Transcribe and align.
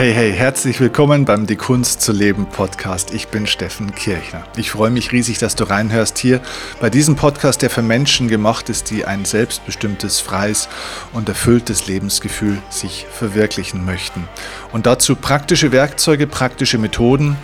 Hey, 0.00 0.14
hey, 0.14 0.32
herzlich 0.32 0.80
willkommen 0.80 1.26
beim 1.26 1.46
Die 1.46 1.56
Kunst 1.56 2.00
zu 2.00 2.12
leben 2.12 2.46
Podcast. 2.46 3.12
Ich 3.12 3.28
bin 3.28 3.46
Steffen 3.46 3.94
Kirchner. 3.94 4.44
Ich 4.56 4.70
freue 4.70 4.88
mich 4.88 5.12
riesig, 5.12 5.36
dass 5.36 5.56
du 5.56 5.64
reinhörst 5.64 6.16
hier 6.16 6.40
bei 6.80 6.88
diesem 6.88 7.16
Podcast, 7.16 7.60
der 7.60 7.68
für 7.68 7.82
Menschen 7.82 8.26
gemacht 8.26 8.70
ist, 8.70 8.88
die 8.90 9.04
ein 9.04 9.26
selbstbestimmtes, 9.26 10.18
freies 10.20 10.70
und 11.12 11.28
erfülltes 11.28 11.86
Lebensgefühl 11.86 12.62
sich 12.70 13.04
verwirklichen 13.10 13.84
möchten. 13.84 14.26
Und 14.72 14.86
dazu 14.86 15.16
praktische 15.16 15.70
Werkzeuge, 15.70 16.26
praktische 16.26 16.78
Methoden, 16.78 17.36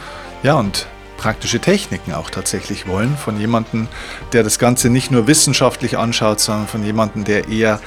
ja, 0.43 0.55
und 0.55 0.87
praktische 1.17 1.61
Techniken 1.61 2.13
auch 2.13 2.31
tatsächlich 2.31 2.87
wollen, 2.87 3.17
von 3.17 3.39
jemandem, 3.39 3.89
der 4.33 4.43
das 4.43 4.59
Ganze 4.59 4.91
nicht 4.91 5.11
nur 5.11 5.27
wissenschaftlich 5.27 5.99
anschaut, 5.99 6.41
sondern 6.41 6.67
von 6.67 6.85
jemandem, 6.85 7.25
der 7.25 7.49
eher, 7.49 7.81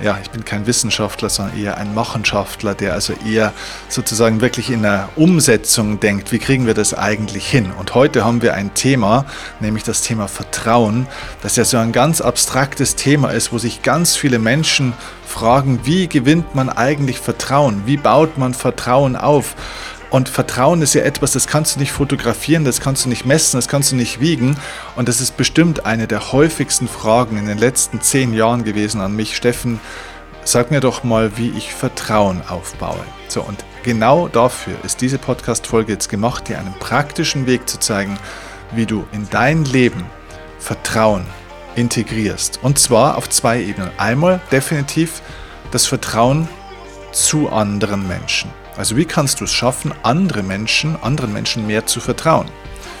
ja, 0.00 0.18
ich 0.22 0.30
bin 0.30 0.44
kein 0.44 0.66
Wissenschaftler, 0.66 1.28
sondern 1.28 1.58
eher 1.58 1.78
ein 1.78 1.94
Machenschaftler, 1.94 2.74
der 2.74 2.92
also 2.92 3.14
eher 3.26 3.52
sozusagen 3.88 4.40
wirklich 4.40 4.70
in 4.70 4.82
der 4.82 5.08
Umsetzung 5.16 6.00
denkt, 6.00 6.32
wie 6.32 6.38
kriegen 6.38 6.66
wir 6.66 6.74
das 6.74 6.94
eigentlich 6.94 7.46
hin? 7.46 7.70
Und 7.78 7.94
heute 7.94 8.24
haben 8.24 8.42
wir 8.42 8.54
ein 8.54 8.74
Thema, 8.74 9.24
nämlich 9.60 9.84
das 9.84 10.02
Thema 10.02 10.28
Vertrauen, 10.28 11.06
das 11.42 11.56
ja 11.56 11.64
so 11.64 11.78
ein 11.78 11.92
ganz 11.92 12.20
abstraktes 12.20 12.96
Thema 12.96 13.30
ist, 13.30 13.52
wo 13.52 13.58
sich 13.58 13.82
ganz 13.82 14.16
viele 14.16 14.38
Menschen 14.38 14.92
fragen, 15.26 15.80
wie 15.84 16.08
gewinnt 16.08 16.54
man 16.54 16.68
eigentlich 16.68 17.18
Vertrauen? 17.18 17.82
Wie 17.86 17.96
baut 17.96 18.38
man 18.38 18.54
Vertrauen 18.54 19.16
auf? 19.16 19.54
Und 20.12 20.28
Vertrauen 20.28 20.82
ist 20.82 20.92
ja 20.92 21.04
etwas, 21.04 21.32
das 21.32 21.46
kannst 21.46 21.74
du 21.74 21.80
nicht 21.80 21.90
fotografieren, 21.90 22.66
das 22.66 22.80
kannst 22.80 23.06
du 23.06 23.08
nicht 23.08 23.24
messen, 23.24 23.56
das 23.56 23.66
kannst 23.66 23.92
du 23.92 23.96
nicht 23.96 24.20
wiegen. 24.20 24.58
Und 24.94 25.08
das 25.08 25.22
ist 25.22 25.38
bestimmt 25.38 25.86
eine 25.86 26.06
der 26.06 26.32
häufigsten 26.32 26.86
Fragen 26.86 27.38
in 27.38 27.46
den 27.46 27.56
letzten 27.56 28.02
zehn 28.02 28.34
Jahren 28.34 28.62
gewesen 28.62 29.00
an 29.00 29.16
mich. 29.16 29.34
Steffen, 29.34 29.80
sag 30.44 30.70
mir 30.70 30.80
doch 30.80 31.02
mal, 31.02 31.38
wie 31.38 31.48
ich 31.56 31.72
Vertrauen 31.72 32.42
aufbaue. 32.46 33.00
So, 33.26 33.40
und 33.40 33.64
genau 33.84 34.28
dafür 34.28 34.74
ist 34.84 35.00
diese 35.00 35.16
Podcast-Folge 35.16 35.92
jetzt 35.92 36.10
gemacht, 36.10 36.46
dir 36.46 36.58
einen 36.58 36.74
praktischen 36.74 37.46
Weg 37.46 37.66
zu 37.66 37.80
zeigen, 37.80 38.18
wie 38.72 38.84
du 38.84 39.06
in 39.12 39.26
dein 39.30 39.64
Leben 39.64 40.04
Vertrauen 40.58 41.24
integrierst. 41.74 42.58
Und 42.60 42.78
zwar 42.78 43.16
auf 43.16 43.30
zwei 43.30 43.62
Ebenen. 43.62 43.90
Einmal 43.96 44.42
definitiv 44.52 45.22
das 45.70 45.86
Vertrauen 45.86 46.50
zu 47.12 47.48
anderen 47.48 48.06
Menschen. 48.06 48.50
Also 48.76 48.96
wie 48.96 49.04
kannst 49.04 49.40
du 49.40 49.44
es 49.44 49.52
schaffen, 49.52 49.92
andere 50.02 50.42
Menschen, 50.42 50.96
anderen 51.02 51.32
Menschen 51.32 51.66
mehr 51.66 51.86
zu 51.86 52.00
vertrauen? 52.00 52.46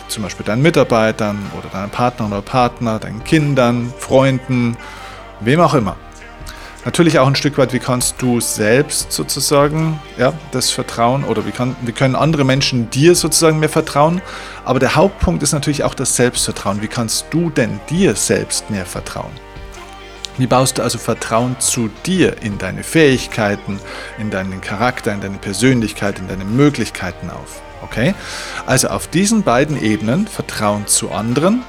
Zum 0.08 0.22
Beispiel 0.22 0.44
deinen 0.44 0.62
Mitarbeitern 0.62 1.38
oder 1.58 1.68
deinem 1.68 1.90
Partner 1.90 2.26
oder 2.26 2.42
Partner, 2.42 2.98
deinen 2.98 3.24
Kindern, 3.24 3.92
Freunden, 3.98 4.76
wem 5.40 5.60
auch 5.60 5.74
immer. 5.74 5.96
Natürlich 6.84 7.20
auch 7.20 7.28
ein 7.28 7.36
Stück 7.36 7.58
weit, 7.58 7.72
wie 7.72 7.78
kannst 7.78 8.20
du 8.20 8.40
selbst 8.40 9.12
sozusagen 9.12 10.00
ja, 10.18 10.32
das 10.50 10.70
Vertrauen 10.70 11.22
oder 11.22 11.46
wie, 11.46 11.52
kann, 11.52 11.76
wie 11.82 11.92
können 11.92 12.16
andere 12.16 12.44
Menschen 12.44 12.90
dir 12.90 13.14
sozusagen 13.14 13.60
mehr 13.60 13.68
vertrauen. 13.68 14.20
Aber 14.64 14.80
der 14.80 14.96
Hauptpunkt 14.96 15.44
ist 15.44 15.52
natürlich 15.52 15.84
auch 15.84 15.94
das 15.94 16.16
Selbstvertrauen. 16.16 16.82
Wie 16.82 16.88
kannst 16.88 17.26
du 17.30 17.50
denn 17.50 17.80
dir 17.88 18.16
selbst 18.16 18.68
mehr 18.68 18.84
vertrauen? 18.84 19.30
Wie 20.38 20.46
baust 20.46 20.78
du 20.78 20.82
also 20.82 20.98
Vertrauen 20.98 21.56
zu 21.60 21.90
dir 22.06 22.42
in 22.42 22.56
deine 22.58 22.82
Fähigkeiten, 22.82 23.78
in 24.18 24.30
deinen 24.30 24.60
Charakter, 24.60 25.12
in 25.12 25.20
deine 25.20 25.38
Persönlichkeit, 25.38 26.18
in 26.18 26.28
deine 26.28 26.44
Möglichkeiten 26.44 27.28
auf? 27.28 27.60
Okay? 27.82 28.14
Also 28.64 28.88
auf 28.88 29.08
diesen 29.08 29.42
beiden 29.42 29.82
Ebenen, 29.82 30.26
Vertrauen 30.26 30.86
zu 30.86 31.10
anderen 31.10 31.62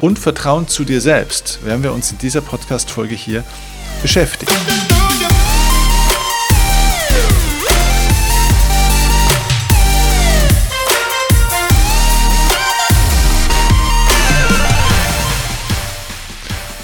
und 0.00 0.18
Vertrauen 0.18 0.66
zu 0.66 0.84
dir 0.84 1.00
selbst, 1.00 1.64
werden 1.64 1.82
wir 1.82 1.92
uns 1.92 2.10
in 2.10 2.18
dieser 2.18 2.40
Podcast-Folge 2.40 3.14
hier 3.14 3.44
beschäftigen. 4.00 4.54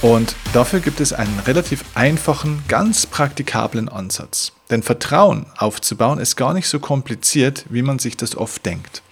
Und 0.03 0.35
dafür 0.55 0.81
gibt 0.81 1.01
es 1.01 1.13
einen 1.13 1.39
relativ 1.41 1.85
einfachen, 1.95 2.63
ganz 2.69 3.05
praktikablen 3.05 3.91
Ansatz. 3.91 4.53
Denn 4.71 4.83
Vertrauen 4.83 5.45
aufzubauen 5.59 6.19
ist 6.19 6.37
gar 6.37 6.55
nicht 6.55 6.69
so 6.69 6.79
kompliziert, 6.79 7.67
wie 7.69 7.83
man 7.83 7.99
sich 7.99 8.17
das 8.17 8.35
oft 8.35 8.65
denkt. 8.65 9.03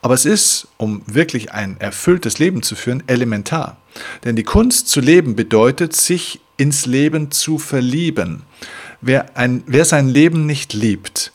Aber 0.00 0.14
es 0.14 0.24
ist, 0.24 0.68
um 0.78 1.02
wirklich 1.06 1.52
ein 1.52 1.76
erfülltes 1.80 2.38
Leben 2.38 2.62
zu 2.62 2.76
führen, 2.76 3.02
elementar. 3.08 3.76
Denn 4.24 4.34
die 4.34 4.42
Kunst 4.42 4.88
zu 4.88 5.00
leben 5.00 5.36
bedeutet, 5.36 5.94
sich 5.94 6.40
ins 6.56 6.86
Leben 6.86 7.30
zu 7.30 7.58
verlieben. 7.58 8.42
Wer, 9.02 9.36
ein, 9.36 9.62
wer 9.66 9.84
sein 9.84 10.08
Leben 10.08 10.46
nicht 10.46 10.72
liebt, 10.72 11.32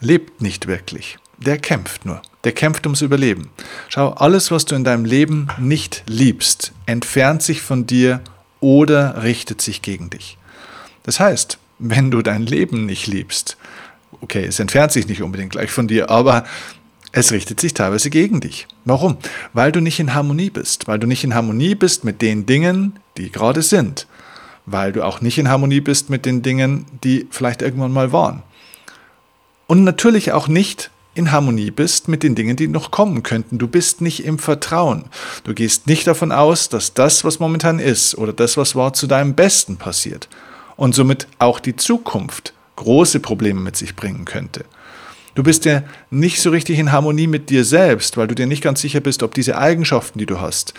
lebt 0.00 0.40
nicht 0.40 0.66
wirklich. 0.66 1.18
Der 1.36 1.58
kämpft 1.58 2.06
nur. 2.06 2.22
Der 2.44 2.52
kämpft 2.52 2.86
ums 2.86 3.02
Überleben. 3.02 3.50
Schau, 3.88 4.10
alles, 4.10 4.50
was 4.50 4.64
du 4.64 4.74
in 4.74 4.84
deinem 4.84 5.04
Leben 5.04 5.48
nicht 5.58 6.04
liebst, 6.06 6.72
entfernt 6.86 7.42
sich 7.42 7.60
von 7.60 7.86
dir 7.86 8.20
oder 8.60 9.22
richtet 9.22 9.60
sich 9.60 9.82
gegen 9.82 10.10
dich. 10.10 10.38
Das 11.02 11.20
heißt, 11.20 11.58
wenn 11.78 12.10
du 12.10 12.22
dein 12.22 12.46
Leben 12.46 12.86
nicht 12.86 13.06
liebst, 13.06 13.56
okay, 14.20 14.44
es 14.44 14.60
entfernt 14.60 14.92
sich 14.92 15.06
nicht 15.06 15.22
unbedingt 15.22 15.52
gleich 15.52 15.70
von 15.70 15.88
dir, 15.88 16.10
aber 16.10 16.44
es 17.12 17.32
richtet 17.32 17.60
sich 17.60 17.74
teilweise 17.74 18.10
gegen 18.10 18.40
dich. 18.40 18.68
Warum? 18.84 19.16
Weil 19.52 19.72
du 19.72 19.80
nicht 19.80 19.98
in 19.98 20.14
Harmonie 20.14 20.50
bist, 20.50 20.86
weil 20.86 20.98
du 20.98 21.06
nicht 21.06 21.24
in 21.24 21.34
Harmonie 21.34 21.74
bist 21.74 22.04
mit 22.04 22.22
den 22.22 22.46
Dingen, 22.46 22.98
die 23.16 23.32
gerade 23.32 23.62
sind, 23.62 24.06
weil 24.66 24.92
du 24.92 25.04
auch 25.04 25.20
nicht 25.20 25.38
in 25.38 25.48
Harmonie 25.48 25.80
bist 25.80 26.10
mit 26.10 26.24
den 26.24 26.42
Dingen, 26.42 26.86
die 27.02 27.26
vielleicht 27.30 27.62
irgendwann 27.62 27.92
mal 27.92 28.12
waren. 28.12 28.42
Und 29.66 29.84
natürlich 29.84 30.32
auch 30.32 30.48
nicht 30.48 30.90
in 31.20 31.30
Harmonie 31.30 31.70
bist 31.70 32.08
mit 32.08 32.24
den 32.24 32.34
Dingen, 32.34 32.56
die 32.56 32.66
noch 32.66 32.90
kommen 32.90 33.22
könnten. 33.22 33.58
Du 33.58 33.68
bist 33.68 34.00
nicht 34.00 34.24
im 34.24 34.38
Vertrauen. 34.38 35.04
Du 35.44 35.54
gehst 35.54 35.86
nicht 35.86 36.06
davon 36.06 36.32
aus, 36.32 36.68
dass 36.68 36.94
das, 36.94 37.24
was 37.24 37.38
momentan 37.38 37.78
ist 37.78 38.16
oder 38.16 38.32
das, 38.32 38.56
was 38.56 38.74
war, 38.74 38.92
zu 38.92 39.06
deinem 39.06 39.34
Besten 39.34 39.76
passiert 39.76 40.28
und 40.76 40.94
somit 40.94 41.28
auch 41.38 41.60
die 41.60 41.76
Zukunft 41.76 42.54
große 42.76 43.20
Probleme 43.20 43.60
mit 43.60 43.76
sich 43.76 43.94
bringen 43.94 44.24
könnte. 44.24 44.64
Du 45.34 45.42
bist 45.42 45.64
ja 45.64 45.82
nicht 46.10 46.40
so 46.40 46.50
richtig 46.50 46.78
in 46.78 46.90
Harmonie 46.90 47.26
mit 47.26 47.50
dir 47.50 47.64
selbst, 47.64 48.16
weil 48.16 48.26
du 48.26 48.34
dir 48.34 48.46
nicht 48.46 48.62
ganz 48.62 48.80
sicher 48.80 49.00
bist, 49.00 49.22
ob 49.22 49.34
diese 49.34 49.58
Eigenschaften, 49.58 50.18
die 50.18 50.26
du 50.26 50.40
hast, 50.40 50.74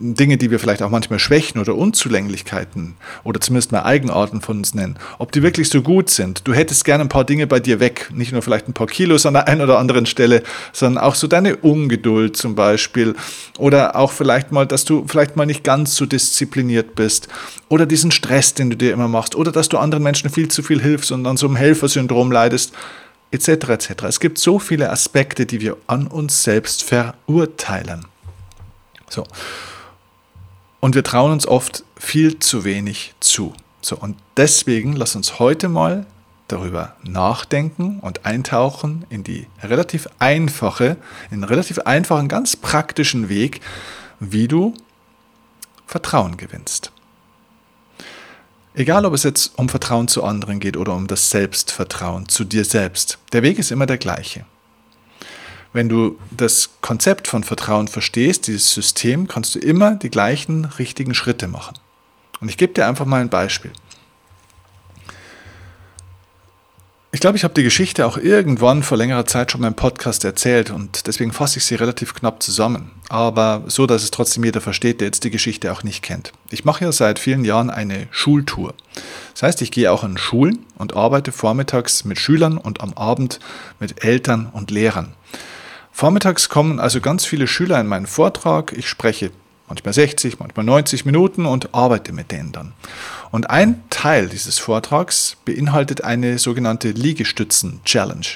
Dinge, 0.00 0.36
die 0.36 0.50
wir 0.50 0.58
vielleicht 0.58 0.82
auch 0.82 0.90
manchmal 0.90 1.18
Schwächen 1.18 1.60
oder 1.60 1.74
Unzulänglichkeiten 1.74 2.94
oder 3.24 3.40
zumindest 3.40 3.72
mal 3.72 3.82
Eigenarten 3.82 4.40
von 4.40 4.58
uns 4.58 4.74
nennen, 4.74 4.96
ob 5.18 5.32
die 5.32 5.42
wirklich 5.42 5.68
so 5.68 5.82
gut 5.82 6.10
sind. 6.10 6.46
Du 6.46 6.54
hättest 6.54 6.84
gerne 6.84 7.04
ein 7.04 7.08
paar 7.08 7.24
Dinge 7.24 7.46
bei 7.46 7.60
dir 7.60 7.80
weg, 7.80 8.10
nicht 8.12 8.32
nur 8.32 8.42
vielleicht 8.42 8.68
ein 8.68 8.74
paar 8.74 8.86
Kilos 8.86 9.26
an 9.26 9.34
der 9.34 9.48
einen 9.48 9.60
oder 9.60 9.78
anderen 9.78 10.06
Stelle, 10.06 10.42
sondern 10.72 11.02
auch 11.02 11.14
so 11.14 11.26
deine 11.26 11.56
Ungeduld 11.56 12.36
zum 12.36 12.54
Beispiel 12.54 13.14
oder 13.58 13.96
auch 13.96 14.12
vielleicht 14.12 14.52
mal, 14.52 14.66
dass 14.66 14.84
du 14.84 15.04
vielleicht 15.06 15.36
mal 15.36 15.46
nicht 15.46 15.64
ganz 15.64 15.96
so 15.96 16.06
diszipliniert 16.06 16.94
bist 16.94 17.28
oder 17.68 17.86
diesen 17.86 18.10
Stress, 18.10 18.54
den 18.54 18.70
du 18.70 18.76
dir 18.76 18.92
immer 18.92 19.08
machst 19.08 19.34
oder 19.34 19.52
dass 19.52 19.68
du 19.68 19.78
anderen 19.78 20.04
Menschen 20.04 20.30
viel 20.30 20.48
zu 20.48 20.62
viel 20.62 20.80
hilfst 20.80 21.12
und 21.12 21.26
an 21.26 21.36
so 21.36 21.46
einem 21.46 21.56
Helfersyndrom 21.56 22.30
leidest 22.30 22.72
etc. 23.30 23.48
etc. 23.48 23.90
Es 24.04 24.20
gibt 24.20 24.38
so 24.38 24.58
viele 24.58 24.90
Aspekte, 24.90 25.44
die 25.44 25.60
wir 25.60 25.76
an 25.86 26.06
uns 26.06 26.42
selbst 26.42 26.84
verurteilen. 26.84 28.06
So. 29.08 29.24
Und 30.80 30.94
wir 30.94 31.04
trauen 31.04 31.32
uns 31.32 31.46
oft 31.46 31.84
viel 31.96 32.38
zu 32.38 32.64
wenig 32.64 33.14
zu. 33.20 33.52
So, 33.80 33.96
und 33.96 34.16
deswegen 34.36 34.94
lass 34.94 35.16
uns 35.16 35.38
heute 35.38 35.68
mal 35.68 36.06
darüber 36.46 36.96
nachdenken 37.02 38.00
und 38.00 38.24
eintauchen 38.24 39.04
in 39.10 39.22
die 39.22 39.46
relativ 39.62 40.08
einfache, 40.18 40.96
in 41.30 41.34
einen 41.34 41.44
relativ 41.44 41.80
einfachen, 41.80 42.28
ganz 42.28 42.56
praktischen 42.56 43.28
Weg, 43.28 43.60
wie 44.18 44.48
du 44.48 44.74
Vertrauen 45.86 46.36
gewinnst. 46.36 46.92
Egal, 48.74 49.04
ob 49.04 49.14
es 49.14 49.24
jetzt 49.24 49.58
um 49.58 49.68
Vertrauen 49.68 50.08
zu 50.08 50.22
anderen 50.22 50.60
geht 50.60 50.76
oder 50.76 50.94
um 50.94 51.06
das 51.06 51.30
Selbstvertrauen 51.30 52.28
zu 52.28 52.44
dir 52.44 52.64
selbst, 52.64 53.18
der 53.32 53.42
Weg 53.42 53.58
ist 53.58 53.70
immer 53.70 53.86
der 53.86 53.98
gleiche. 53.98 54.44
Wenn 55.72 55.88
du 55.88 56.18
das 56.30 56.70
Konzept 56.80 57.28
von 57.28 57.44
Vertrauen 57.44 57.88
verstehst, 57.88 58.46
dieses 58.46 58.72
System, 58.72 59.28
kannst 59.28 59.54
du 59.54 59.58
immer 59.58 59.96
die 59.96 60.10
gleichen 60.10 60.64
richtigen 60.64 61.14
Schritte 61.14 61.48
machen. 61.48 61.78
Und 62.40 62.48
ich 62.48 62.56
gebe 62.56 62.72
dir 62.72 62.86
einfach 62.86 63.04
mal 63.04 63.20
ein 63.20 63.28
Beispiel. 63.28 63.72
Ich 67.10 67.20
glaube, 67.20 67.38
ich 67.38 67.44
habe 67.44 67.54
die 67.54 67.62
Geschichte 67.62 68.06
auch 68.06 68.18
irgendwann 68.18 68.82
vor 68.82 68.98
längerer 68.98 69.24
Zeit 69.24 69.50
schon 69.50 69.62
mal 69.62 69.68
im 69.68 69.74
Podcast 69.74 70.24
erzählt 70.24 70.70
und 70.70 71.06
deswegen 71.06 71.32
fasse 71.32 71.58
ich 71.58 71.64
sie 71.64 71.74
relativ 71.74 72.14
knapp 72.14 72.42
zusammen. 72.42 72.90
Aber 73.08 73.64
so, 73.66 73.86
dass 73.86 74.02
es 74.02 74.10
trotzdem 74.10 74.44
jeder 74.44 74.60
versteht, 74.60 75.00
der 75.00 75.08
jetzt 75.08 75.24
die 75.24 75.30
Geschichte 75.30 75.72
auch 75.72 75.82
nicht 75.82 76.02
kennt. 76.02 76.32
Ich 76.50 76.66
mache 76.66 76.84
ja 76.84 76.92
seit 76.92 77.18
vielen 77.18 77.46
Jahren 77.46 77.70
eine 77.70 78.08
Schultour. 78.10 78.74
Das 79.32 79.42
heißt, 79.42 79.62
ich 79.62 79.70
gehe 79.70 79.90
auch 79.90 80.04
an 80.04 80.18
Schulen 80.18 80.66
und 80.76 80.96
arbeite 80.96 81.32
vormittags 81.32 82.04
mit 82.04 82.18
Schülern 82.18 82.58
und 82.58 82.82
am 82.82 82.92
Abend 82.92 83.40
mit 83.80 84.04
Eltern 84.04 84.50
und 84.52 84.70
Lehrern. 84.70 85.14
Vormittags 85.98 86.48
kommen 86.48 86.78
also 86.78 87.00
ganz 87.00 87.24
viele 87.24 87.48
Schüler 87.48 87.80
in 87.80 87.88
meinen 87.88 88.06
Vortrag. 88.06 88.72
Ich 88.72 88.88
spreche 88.88 89.32
manchmal 89.66 89.92
60, 89.92 90.38
manchmal 90.38 90.64
90 90.64 91.04
Minuten 91.04 91.44
und 91.44 91.74
arbeite 91.74 92.12
mit 92.12 92.30
denen 92.30 92.52
dann. 92.52 92.72
Und 93.32 93.50
ein 93.50 93.82
Teil 93.90 94.28
dieses 94.28 94.60
Vortrags 94.60 95.36
beinhaltet 95.44 96.04
eine 96.04 96.38
sogenannte 96.38 96.92
Liegestützen-Challenge. 96.92 98.28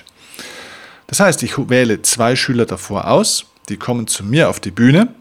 Das 1.07 1.21
heißt, 1.21 1.45
ich 1.45 1.57
wähle 1.57 2.03
zwei 2.03 2.35
Schüler 2.35 2.67
davor 2.67 3.07
aus, 3.07 3.47
die 3.69 3.77
kommen 3.77 4.09
zu 4.09 4.25
mir 4.25 4.49
auf 4.49 4.59
die 4.59 4.73
Bühne 4.73 5.15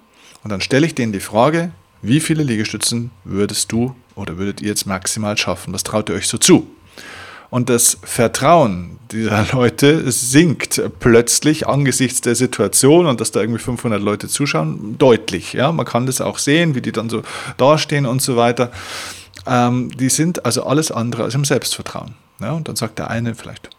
und 0.44 0.50
dann 0.50 0.62
stelle 0.62 0.88
ich 0.88 0.96
denen 0.96 1.14
die 1.14 1.20
Frage, 1.20 1.70
wie 2.02 2.20
viele 2.20 2.42
Liegestützen 2.42 3.12
würdest 3.24 3.72
du 3.72 3.96
oder 4.16 4.40
würdet 4.40 4.62
ihr 4.62 4.70
jetzt 4.70 4.88
maximal 4.88 5.38
schaffen? 5.38 5.76
Was 5.76 5.84
traut 5.84 6.10
ihr 6.10 6.16
euch 6.16 6.28
so 6.28 6.40
zu? 6.40 6.66
Und 7.52 7.70
das 7.70 7.98
Vertrauen 8.02 8.98
dieser 9.12 9.46
Leute 9.52 10.10
sinkt 10.10 10.82
plötzlich 11.00 11.68
angesichts 11.68 12.22
der 12.22 12.34
Situation 12.34 13.06
und 13.06 13.20
dass 13.20 13.32
da 13.32 13.42
irgendwie 13.42 13.62
500 13.62 14.02
Leute 14.02 14.30
zuschauen, 14.30 14.98
deutlich. 14.98 15.52
Ja, 15.54 15.72
man 15.74 15.86
kann 15.86 16.06
das 16.06 16.22
auch 16.22 16.38
sehen, 16.38 16.76
wie 16.76 16.82
die 16.82 16.94
dann 16.94 17.10
so 17.10 17.22
dastehen 17.58 18.06
und 18.06 18.22
so 18.22 18.38
weiter. 18.38 18.72
Ähm, 19.46 19.92
die 19.98 20.10
sind 20.10 20.46
also 20.46 20.64
alles 20.64 20.92
andere 20.92 21.24
als 21.24 21.36
im 21.36 21.44
Selbstvertrauen. 21.44 22.16
Ja, 22.40 22.54
und 22.54 22.70
dann 22.70 22.78
sagt 22.78 23.00
der 23.00 23.10
eine 23.10 23.36
vielleicht, 23.36 23.70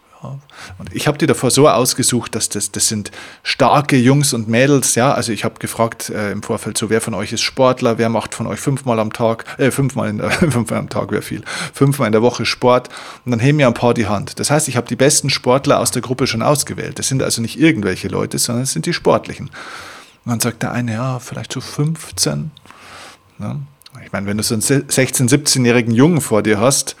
und 0.77 0.93
ich 0.93 1.07
habe 1.07 1.17
die 1.17 1.27
davor 1.27 1.51
so 1.51 1.67
ausgesucht, 1.67 2.35
dass 2.35 2.49
das, 2.49 2.71
das 2.71 2.87
sind 2.87 3.11
starke 3.43 3.97
Jungs 3.97 4.33
und 4.33 4.47
Mädels, 4.47 4.95
ja. 4.95 5.13
Also 5.13 5.31
ich 5.31 5.43
habe 5.43 5.59
gefragt 5.59 6.09
äh, 6.09 6.31
im 6.31 6.43
Vorfeld 6.43 6.77
so, 6.77 6.89
wer 6.89 7.01
von 7.01 7.13
euch 7.13 7.33
ist 7.33 7.41
Sportler, 7.41 7.97
wer 7.97 8.09
macht 8.09 8.35
von 8.35 8.47
euch 8.47 8.59
fünfmal 8.59 8.99
am 8.99 9.13
Tag, 9.13 9.45
äh, 9.57 9.71
fünfmal, 9.71 10.09
in 10.09 10.17
der, 10.17 10.31
fünfmal 10.31 10.79
am 10.79 10.89
Tag 10.89 11.11
wäre 11.11 11.21
viel, 11.21 11.43
fünfmal 11.73 12.07
in 12.07 12.11
der 12.13 12.21
Woche 12.21 12.45
Sport 12.45 12.89
und 13.25 13.31
dann 13.31 13.39
heben 13.39 13.57
mir 13.57 13.67
ein 13.67 13.73
paar 13.73 13.93
die 13.93 14.07
Hand. 14.07 14.39
Das 14.39 14.49
heißt, 14.49 14.67
ich 14.67 14.77
habe 14.77 14.87
die 14.87 14.95
besten 14.95 15.29
Sportler 15.29 15.79
aus 15.79 15.91
der 15.91 16.01
Gruppe 16.01 16.27
schon 16.27 16.41
ausgewählt. 16.41 16.99
Das 16.99 17.07
sind 17.07 17.21
also 17.21 17.41
nicht 17.41 17.59
irgendwelche 17.59 18.07
Leute, 18.07 18.39
sondern 18.39 18.63
es 18.63 18.71
sind 18.71 18.85
die 18.85 18.93
Sportlichen. 18.93 19.49
Und 20.25 20.29
dann 20.29 20.39
sagt 20.39 20.63
der 20.63 20.71
eine, 20.71 20.93
ja, 20.93 21.19
vielleicht 21.19 21.51
so 21.51 21.61
15. 21.61 22.51
Ja. 23.39 23.59
Ich 24.03 24.11
meine, 24.11 24.25
wenn 24.27 24.37
du 24.37 24.43
so 24.43 24.55
einen 24.55 24.63
16-, 24.63 25.29
17-jährigen 25.29 25.93
Jungen 25.93 26.21
vor 26.21 26.43
dir 26.43 26.59
hast, 26.59 26.95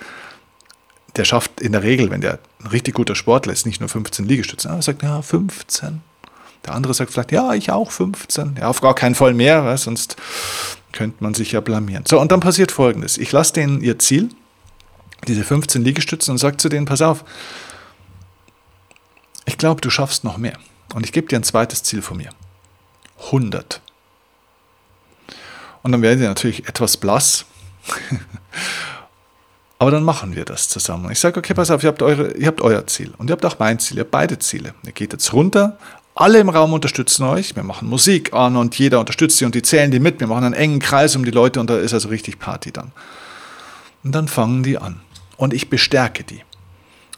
der 1.15 1.25
schafft 1.25 1.61
in 1.61 1.71
der 1.71 1.83
Regel, 1.83 2.09
wenn 2.09 2.21
der 2.21 2.39
ein 2.61 2.67
richtig 2.67 2.95
guter 2.95 3.15
Sportler 3.15 3.53
ist, 3.53 3.65
nicht 3.65 3.79
nur 3.79 3.89
15 3.89 4.25
Liegestützen. 4.25 4.71
Er 4.71 4.81
sagt, 4.81 5.03
ja, 5.03 5.21
15. 5.21 6.01
Der 6.65 6.73
andere 6.73 6.93
sagt 6.93 7.11
vielleicht, 7.11 7.31
ja, 7.31 7.53
ich 7.53 7.71
auch 7.71 7.91
15. 7.91 8.57
Ja, 8.59 8.67
auf 8.67 8.81
gar 8.81 8.95
keinen 8.95 9.15
Fall 9.15 9.33
mehr, 9.33 9.65
weil 9.65 9.77
sonst 9.77 10.15
könnte 10.91 11.23
man 11.23 11.33
sich 11.33 11.51
ja 11.51 11.59
blamieren. 11.59 12.05
So, 12.07 12.19
und 12.19 12.31
dann 12.31 12.39
passiert 12.39 12.71
Folgendes. 12.71 13.17
Ich 13.17 13.31
lasse 13.31 13.53
denen 13.53 13.81
ihr 13.81 13.99
Ziel, 13.99 14.29
diese 15.27 15.43
15 15.43 15.83
Liegestützen, 15.83 16.31
und 16.31 16.37
sage 16.37 16.57
zu 16.57 16.69
denen, 16.69 16.85
pass 16.85 17.01
auf, 17.01 17.23
ich 19.45 19.57
glaube, 19.57 19.81
du 19.81 19.89
schaffst 19.89 20.23
noch 20.23 20.37
mehr. 20.37 20.57
Und 20.93 21.05
ich 21.05 21.11
gebe 21.11 21.27
dir 21.27 21.35
ein 21.35 21.43
zweites 21.43 21.83
Ziel 21.83 22.01
von 22.01 22.17
mir. 22.17 22.29
100. 23.25 23.81
Und 25.81 25.91
dann 25.91 26.01
werden 26.01 26.19
sie 26.19 26.25
natürlich 26.25 26.67
etwas 26.67 26.97
blass. 26.97 27.45
Aber 29.83 29.91
dann 29.91 30.05
machen 30.05 30.33
wir 30.33 30.45
das 30.45 30.69
zusammen. 30.69 31.11
Ich 31.11 31.19
sage, 31.19 31.37
okay, 31.37 31.53
pass 31.53 31.69
auf, 31.69 31.83
ihr 31.83 31.89
habt, 31.89 32.01
eure, 32.01 32.37
ihr 32.37 32.47
habt 32.47 32.61
euer 32.61 32.87
Ziel 32.87 33.11
und 33.17 33.29
ihr 33.29 33.33
habt 33.33 33.43
auch 33.43 33.59
mein 33.59 33.79
Ziel, 33.79 33.97
ihr 33.97 34.03
habt 34.03 34.11
beide 34.11 34.39
Ziele. 34.39 34.73
Ihr 34.85 34.93
geht 34.93 35.11
jetzt 35.11 35.33
runter, 35.33 35.77
alle 36.15 36.39
im 36.39 36.47
Raum 36.47 36.71
unterstützen 36.71 37.23
euch, 37.23 37.57
wir 37.57 37.63
machen 37.63 37.89
Musik 37.89 38.31
an 38.31 38.55
und 38.55 38.79
jeder 38.79 39.01
unterstützt 39.01 39.39
sie 39.39 39.43
und 39.43 39.55
die 39.55 39.61
zählen 39.61 39.91
die 39.91 39.99
mit, 39.99 40.21
wir 40.21 40.27
machen 40.27 40.45
einen 40.45 40.53
engen 40.53 40.79
Kreis 40.79 41.17
um 41.17 41.25
die 41.25 41.31
Leute 41.31 41.59
und 41.59 41.69
da 41.69 41.77
ist 41.77 41.93
also 41.93 42.07
richtig 42.07 42.39
Party 42.39 42.71
dann. 42.71 42.93
Und 44.05 44.15
dann 44.15 44.29
fangen 44.29 44.63
die 44.63 44.77
an 44.77 45.01
und 45.35 45.53
ich 45.53 45.69
bestärke 45.69 46.23
die. 46.23 46.43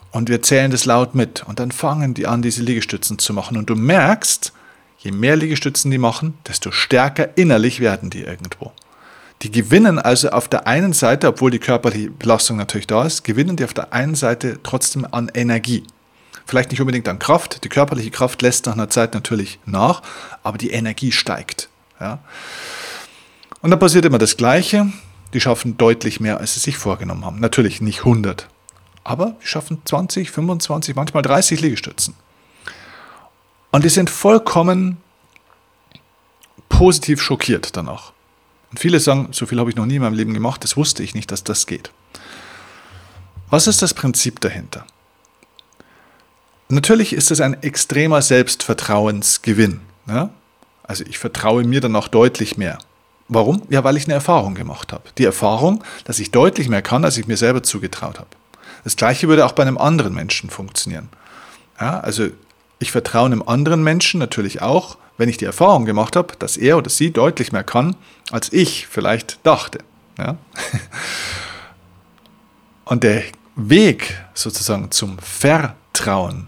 Und 0.10 0.30
wir 0.30 0.42
zählen 0.42 0.72
das 0.72 0.86
laut 0.86 1.14
mit 1.14 1.44
und 1.48 1.60
dann 1.60 1.72
fangen 1.72 2.16
die 2.16 2.26
an, 2.26 2.42
diese 2.42 2.64
Liegestützen 2.64 3.20
zu 3.20 3.32
machen 3.32 3.58
und 3.58 3.70
du 3.70 3.76
merkst, 3.76 4.54
je 4.98 5.12
mehr 5.12 5.36
Liegestützen 5.36 5.92
die 5.92 6.00
machen, 6.00 6.34
desto 6.48 6.72
stärker 6.72 7.38
innerlich 7.38 7.80
werden 7.80 8.10
die 8.10 8.24
irgendwo. 8.24 8.72
Die 9.42 9.52
gewinnen 9.52 10.00
also 10.00 10.30
auf 10.30 10.48
der 10.48 10.66
einen 10.66 10.94
Seite, 10.94 11.28
obwohl 11.28 11.52
die 11.52 11.60
körperliche 11.60 12.10
Belastung 12.10 12.58
natürlich 12.58 12.88
da 12.88 13.06
ist, 13.06 13.24
gewinnen 13.24 13.58
die 13.58 13.66
auf 13.66 13.74
der 13.74 13.94
einen 13.94 14.16
Seite 14.16 14.60
trotzdem 14.64 15.06
an 15.10 15.30
Energie. 15.34 15.84
Vielleicht 16.46 16.72
nicht 16.72 16.80
unbedingt 16.80 17.08
an 17.08 17.20
Kraft, 17.20 17.64
die 17.64 17.70
körperliche 17.70 18.12
Kraft 18.12 18.42
lässt 18.42 18.66
nach 18.66 18.74
einer 18.74 18.90
Zeit 18.90 19.14
natürlich 19.14 19.60
nach, 19.66 20.02
aber 20.44 20.58
die 20.58 20.72
Energie 20.72 21.12
steigt. 21.12 21.70
Ja. 22.00 22.20
Und 23.62 23.72
dann 23.72 23.80
passiert 23.80 24.06
immer 24.06 24.20
das 24.20 24.38
Gleiche, 24.38 24.92
die 25.34 25.42
schaffen 25.42 25.78
deutlich 25.78 26.20
mehr, 26.20 26.40
als 26.40 26.54
sie 26.54 26.60
sich 26.60 26.78
vorgenommen 26.78 27.26
haben. 27.26 27.40
Natürlich 27.40 27.82
nicht 27.82 28.00
100, 28.00 28.48
aber 29.04 29.36
die 29.42 29.48
schaffen 29.48 29.82
20, 29.84 30.32
25, 30.32 30.96
manchmal 30.96 31.24
30 31.24 31.62
Liegestützen. 31.62 32.16
Und 33.72 33.84
die 33.84 33.90
sind 33.90 34.10
vollkommen 34.10 34.98
positiv 36.70 37.22
schockiert 37.22 37.76
danach. 37.76 38.14
Und 38.76 38.80
viele 38.82 39.00
sagen, 39.00 39.30
so 39.32 39.46
viel 39.46 39.58
habe 39.58 39.70
ich 39.70 39.78
noch 39.78 39.86
nie 39.86 39.96
in 39.96 40.02
meinem 40.02 40.16
Leben 40.16 40.34
gemacht, 40.34 40.62
das 40.62 40.76
wusste 40.76 41.02
ich 41.02 41.16
nicht, 41.16 41.32
dass 41.32 41.46
das 41.46 41.66
geht. 41.66 41.92
Was 43.50 43.68
ist 43.68 43.82
das 43.82 43.94
Prinzip 43.94 44.42
dahinter? 44.42 44.86
Natürlich 46.68 47.14
ist 47.14 47.32
es 47.32 47.40
ein 47.40 47.64
extremer 47.64 48.22
Selbstvertrauensgewinn. 48.22 49.80
Ja? 50.10 50.30
Also 50.84 51.06
ich 51.06 51.20
vertraue 51.20 51.64
mir 51.64 51.80
dann 51.80 51.96
auch 51.96 52.10
deutlich 52.10 52.58
mehr. 52.58 52.78
Warum? 53.30 53.62
Ja, 53.70 53.86
weil 53.86 53.96
ich 53.96 54.08
eine 54.08 54.14
Erfahrung 54.14 54.56
gemacht 54.56 54.92
habe. 54.92 55.04
Die 55.18 55.24
Erfahrung, 55.24 55.82
dass 56.04 56.20
ich 56.20 56.32
deutlich 56.32 56.68
mehr 56.68 56.82
kann, 56.82 57.06
als 57.06 57.16
ich 57.16 57.28
mir 57.28 57.38
selber 57.38 57.64
zugetraut 57.64 58.20
habe. 58.20 58.28
Das 58.84 58.98
gleiche 58.98 59.30
würde 59.30 59.46
auch 59.46 59.54
bei 59.54 59.64
einem 59.64 59.78
anderen 59.78 60.14
Menschen 60.14 60.50
funktionieren. 60.50 61.08
Ja, 61.80 62.02
also 62.02 62.28
ich 62.80 62.92
vertraue 62.92 63.26
einem 63.26 63.44
anderen 63.44 63.84
Menschen 63.84 64.20
natürlich 64.20 64.62
auch, 64.62 64.98
wenn 65.18 65.30
ich 65.30 65.38
die 65.38 65.46
Erfahrung 65.46 65.86
gemacht 65.86 66.16
habe, 66.16 66.36
dass 66.38 66.58
er 66.58 66.78
oder 66.78 66.90
sie 66.90 67.12
deutlich 67.12 67.52
mehr 67.52 67.64
kann, 67.64 67.96
als 68.32 68.52
ich 68.52 68.88
vielleicht 68.88 69.40
dachte. 69.44 69.80
Ja? 70.18 70.38
Und 72.86 73.04
der 73.04 73.24
Weg 73.56 74.22
sozusagen 74.34 74.92
zum 74.92 75.18
Vertrauen 75.20 76.48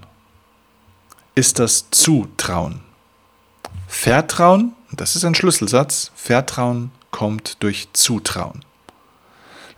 ist 1.35 1.59
das 1.59 1.89
Zutrauen. 1.91 2.81
Vertrauen, 3.87 4.73
das 4.91 5.15
ist 5.15 5.23
ein 5.23 5.35
Schlüsselsatz, 5.35 6.11
Vertrauen 6.15 6.91
kommt 7.11 7.63
durch 7.63 7.87
Zutrauen. 7.93 8.65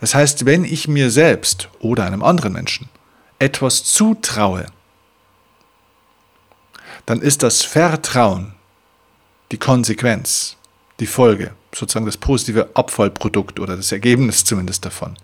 Das 0.00 0.14
heißt, 0.14 0.46
wenn 0.46 0.64
ich 0.64 0.88
mir 0.88 1.10
selbst 1.10 1.68
oder 1.78 2.04
einem 2.04 2.22
anderen 2.22 2.52
Menschen 2.52 2.88
etwas 3.38 3.84
zutraue, 3.84 4.66
dann 7.10 7.22
ist 7.22 7.42
das 7.42 7.62
Vertrauen 7.62 8.52
die 9.50 9.58
Konsequenz, 9.58 10.56
die 11.00 11.08
Folge, 11.08 11.50
sozusagen 11.74 12.06
das 12.06 12.16
positive 12.16 12.68
Abfallprodukt 12.74 13.58
oder 13.58 13.76
das 13.76 13.90
Ergebnis 13.90 14.44
zumindest 14.44 14.84
davon. 14.84 15.16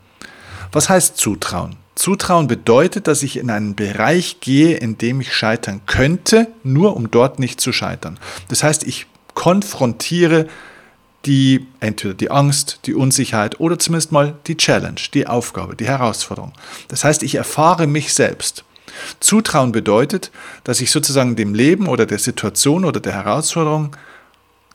Was 0.72 0.88
heißt 0.88 1.16
Zutrauen? 1.16 1.76
Zutrauen 1.94 2.48
bedeutet, 2.48 3.06
dass 3.06 3.22
ich 3.22 3.36
in 3.36 3.50
einen 3.50 3.76
Bereich 3.76 4.40
gehe, 4.40 4.76
in 4.76 4.98
dem 4.98 5.20
ich 5.20 5.32
scheitern 5.32 5.80
könnte, 5.86 6.48
nur 6.64 6.96
um 6.96 7.12
dort 7.12 7.38
nicht 7.38 7.60
zu 7.60 7.72
scheitern. 7.72 8.18
Das 8.48 8.64
heißt, 8.64 8.82
ich 8.82 9.06
konfrontiere 9.34 10.48
die 11.24 11.68
entweder 11.78 12.14
die 12.14 12.32
Angst, 12.32 12.80
die 12.86 12.94
Unsicherheit 12.94 13.60
oder 13.60 13.78
zumindest 13.78 14.10
mal 14.10 14.34
die 14.48 14.56
Challenge, 14.56 15.00
die 15.14 15.28
Aufgabe, 15.28 15.76
die 15.76 15.86
Herausforderung. 15.86 16.52
Das 16.88 17.04
heißt, 17.04 17.22
ich 17.22 17.36
erfahre 17.36 17.86
mich 17.86 18.12
selbst. 18.12 18.64
Zutrauen 19.20 19.72
bedeutet, 19.72 20.30
dass 20.64 20.80
ich 20.80 20.90
sozusagen 20.90 21.36
dem 21.36 21.54
Leben 21.54 21.88
oder 21.88 22.06
der 22.06 22.18
Situation 22.18 22.84
oder 22.84 23.00
der 23.00 23.12
Herausforderung 23.12 23.96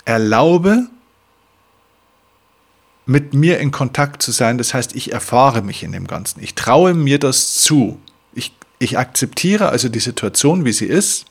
erlaube, 0.06 0.88
mit 3.06 3.34
mir 3.34 3.60
in 3.60 3.72
Kontakt 3.72 4.22
zu 4.22 4.32
sein. 4.32 4.58
Das 4.58 4.74
heißt, 4.74 4.96
ich 4.96 5.12
erfahre 5.12 5.62
mich 5.62 5.84
in 5.84 5.92
dem 5.92 6.08
Ganzen. 6.08 6.42
Ich 6.42 6.56
traue 6.56 6.94
mir 6.94 7.20
das 7.20 7.56
zu. 7.56 8.00
Ich, 8.34 8.54
ich 8.80 8.98
akzeptiere 8.98 9.70
also 9.70 9.90
die 9.90 10.00
Situation, 10.00 10.66
wie 10.66 10.74
sie 10.74 10.86
ist. 10.86 11.26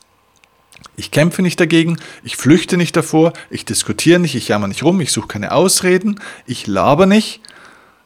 Ich 0.95 1.11
kämpfe 1.11 1.41
nicht 1.41 1.59
dagegen, 1.59 1.97
ich 2.23 2.37
flüchte 2.37 2.75
nicht 2.75 2.95
davor, 2.95 3.33
ich 3.49 3.65
diskutiere 3.65 4.19
nicht, 4.19 4.35
ich 4.35 4.47
jammer 4.47 4.67
nicht 4.67 4.83
rum, 4.83 4.99
ich 4.99 5.11
suche 5.11 5.27
keine 5.27 5.51
Ausreden, 5.51 6.19
ich 6.45 6.67
laber 6.67 7.05
nicht, 7.05 7.41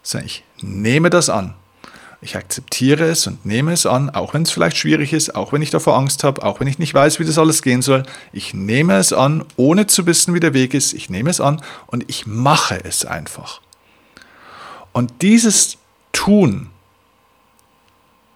sondern 0.04 0.27
ich 0.27 0.44
nehme 0.62 1.10
das 1.10 1.30
an. 1.30 1.56
Ich 2.25 2.36
akzeptiere 2.36 3.03
es 3.03 3.27
und 3.27 3.46
nehme 3.46 3.72
es 3.72 3.86
an, 3.86 4.10
auch 4.10 4.34
wenn 4.34 4.41
es 4.41 4.50
vielleicht 4.50 4.77
schwierig 4.77 5.13
ist, 5.13 5.36
auch 5.36 5.53
wenn 5.53 5.62
ich 5.62 5.70
davor 5.70 5.96
Angst 5.96 6.24
habe, 6.24 6.41
auch 6.41 6.60
wenn 6.60 6.65
ich 6.65 6.79
nicht 6.79 6.91
weiß, 6.91 7.20
wie 7.20 7.24
das 7.24 7.38
alles 7.38 7.62
gehen 7.62 7.84
soll. 7.84 8.01
Ich 8.34 8.55
nehme 8.55 8.98
es 8.98 9.13
an, 9.13 9.46
ohne 9.58 9.86
zu 9.86 10.08
wissen, 10.08 10.34
wie 10.34 10.39
der 10.39 10.55
Weg 10.55 10.74
ist. 10.74 10.94
Ich 10.94 11.08
nehme 11.08 11.29
es 11.29 11.39
an 11.39 11.62
und 11.86 12.03
ich 12.08 12.25
mache 12.25 12.84
es 12.84 13.05
einfach. 13.05 13.62
Und 14.91 15.22
dieses 15.22 15.77
Tun 16.13 16.72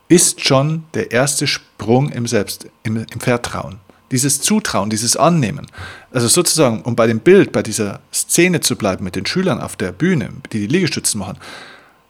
ist 0.07 0.45
schon 0.45 0.83
der 0.93 1.09
erste 1.09 1.47
Sprung 1.47 2.11
im 2.11 2.27
Selbst, 2.27 2.67
im, 2.83 2.97
im 2.97 3.19
Vertrauen. 3.19 3.79
Dieses 4.11 4.39
Zutrauen, 4.39 4.91
dieses 4.91 5.17
Annehmen. 5.17 5.65
Also 6.11 6.27
sozusagen, 6.27 6.83
um 6.83 6.95
bei 6.95 7.07
dem 7.07 7.21
Bild, 7.21 7.51
bei 7.51 7.63
dieser 7.63 8.01
Szene 8.13 8.61
zu 8.61 8.75
bleiben 8.75 9.03
mit 9.03 9.15
den 9.15 9.25
Schülern 9.25 9.59
auf 9.59 9.75
der 9.75 9.91
Bühne, 9.91 10.29
die 10.53 10.59
die 10.59 10.67
Liegestützen 10.67 11.17
machen, 11.17 11.39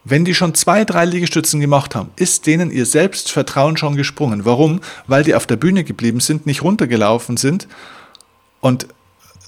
wenn 0.04 0.26
die 0.26 0.34
schon 0.34 0.56
zwei, 0.56 0.86
drei 0.86 1.06
Liegestützen 1.06 1.60
gemacht 1.60 1.96
haben, 1.96 2.10
ist 2.16 2.48
denen 2.48 2.72
ihr 2.72 2.86
Selbstvertrauen 2.86 3.78
schon 3.78 3.96
gesprungen. 3.96 4.46
Warum? 4.46 4.80
Weil 5.08 5.24
die 5.24 5.36
auf 5.36 5.46
der 5.46 5.58
Bühne 5.58 5.84
geblieben 5.84 6.20
sind, 6.20 6.46
nicht 6.46 6.64
runtergelaufen 6.64 7.38
sind 7.38 7.68
und 8.62 8.88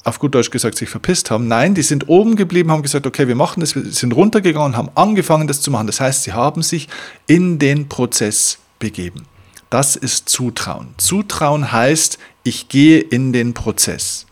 auf 0.04 0.20
gut 0.20 0.34
Deutsch 0.34 0.50
gesagt 0.50 0.78
sich 0.78 0.90
verpisst 0.90 1.30
haben. 1.30 1.48
Nein, 1.48 1.76
die 1.76 1.84
sind 1.84 2.10
oben 2.10 2.36
geblieben, 2.36 2.72
haben 2.72 2.82
gesagt, 2.82 3.06
okay, 3.06 3.28
wir 3.28 3.36
machen 3.36 3.60
das, 3.60 3.76
wir 3.76 3.86
sind 3.86 4.14
runtergegangen, 4.14 4.76
haben 4.76 4.90
angefangen, 4.96 5.48
das 5.48 5.62
zu 5.62 5.70
machen. 5.72 5.88
Das 5.88 6.00
heißt, 6.00 6.24
sie 6.24 6.34
haben 6.34 6.64
sich 6.64 6.88
in 7.28 7.60
den 7.60 7.88
Prozess 7.88 8.58
begeben. 8.80 9.26
Das 9.70 9.96
ist 9.96 10.28
Zutrauen. 10.28 10.90
Zutrauen 10.98 11.72
heißt, 11.72 12.18
Ich 12.44 12.70
gehe 12.70 13.00
in 13.00 13.34
den 13.34 13.54
Prozess. 13.54 14.26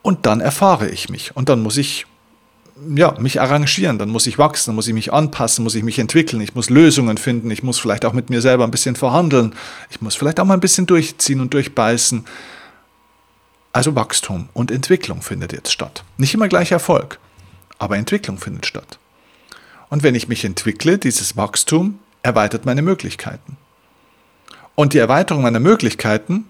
Und 0.00 0.24
dann 0.24 0.40
erfahre 0.40 0.88
ich 0.88 1.10
mich. 1.10 1.36
Und 1.36 1.50
dann 1.50 1.62
muss 1.62 1.76
ich 1.76 2.06
ja, 2.94 3.14
mich 3.18 3.40
arrangieren, 3.40 3.98
dann 3.98 4.10
muss 4.10 4.26
ich 4.26 4.38
wachsen, 4.38 4.70
dann 4.70 4.76
muss 4.76 4.88
ich 4.88 4.94
mich 4.94 5.12
anpassen, 5.12 5.64
muss 5.64 5.74
ich 5.74 5.82
mich 5.82 5.98
entwickeln, 5.98 6.40
ich 6.40 6.54
muss 6.54 6.70
Lösungen 6.70 7.18
finden, 7.18 7.50
ich 7.50 7.62
muss 7.62 7.78
vielleicht 7.78 8.04
auch 8.04 8.12
mit 8.12 8.30
mir 8.30 8.40
selber 8.40 8.64
ein 8.64 8.70
bisschen 8.70 8.96
verhandeln, 8.96 9.54
ich 9.90 10.00
muss 10.00 10.14
vielleicht 10.14 10.40
auch 10.40 10.44
mal 10.44 10.54
ein 10.54 10.60
bisschen 10.60 10.86
durchziehen 10.86 11.40
und 11.40 11.54
durchbeißen. 11.54 12.24
Also 13.72 13.94
Wachstum 13.94 14.48
und 14.54 14.70
Entwicklung 14.70 15.22
findet 15.22 15.52
jetzt 15.52 15.72
statt. 15.72 16.04
Nicht 16.16 16.34
immer 16.34 16.48
gleich 16.48 16.72
Erfolg, 16.72 17.18
aber 17.78 17.96
Entwicklung 17.96 18.38
findet 18.38 18.66
statt. 18.66 18.98
Und 19.90 20.02
wenn 20.02 20.14
ich 20.14 20.28
mich 20.28 20.44
entwickle, 20.44 20.98
dieses 20.98 21.36
Wachstum 21.36 21.98
erweitert 22.22 22.66
meine 22.66 22.82
Möglichkeiten. 22.82 23.56
Und 24.74 24.92
die 24.92 24.98
Erweiterung 24.98 25.42
meiner 25.42 25.60
Möglichkeiten 25.60 26.44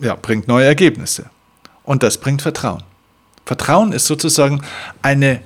ja, 0.00 0.14
bringt 0.16 0.48
neue 0.48 0.66
Ergebnisse. 0.66 1.30
Und 1.84 2.02
das 2.02 2.18
bringt 2.18 2.42
Vertrauen. 2.42 2.82
Vertrauen 3.44 3.92
ist 3.92 4.06
sozusagen 4.06 4.62
eine, 5.02 5.40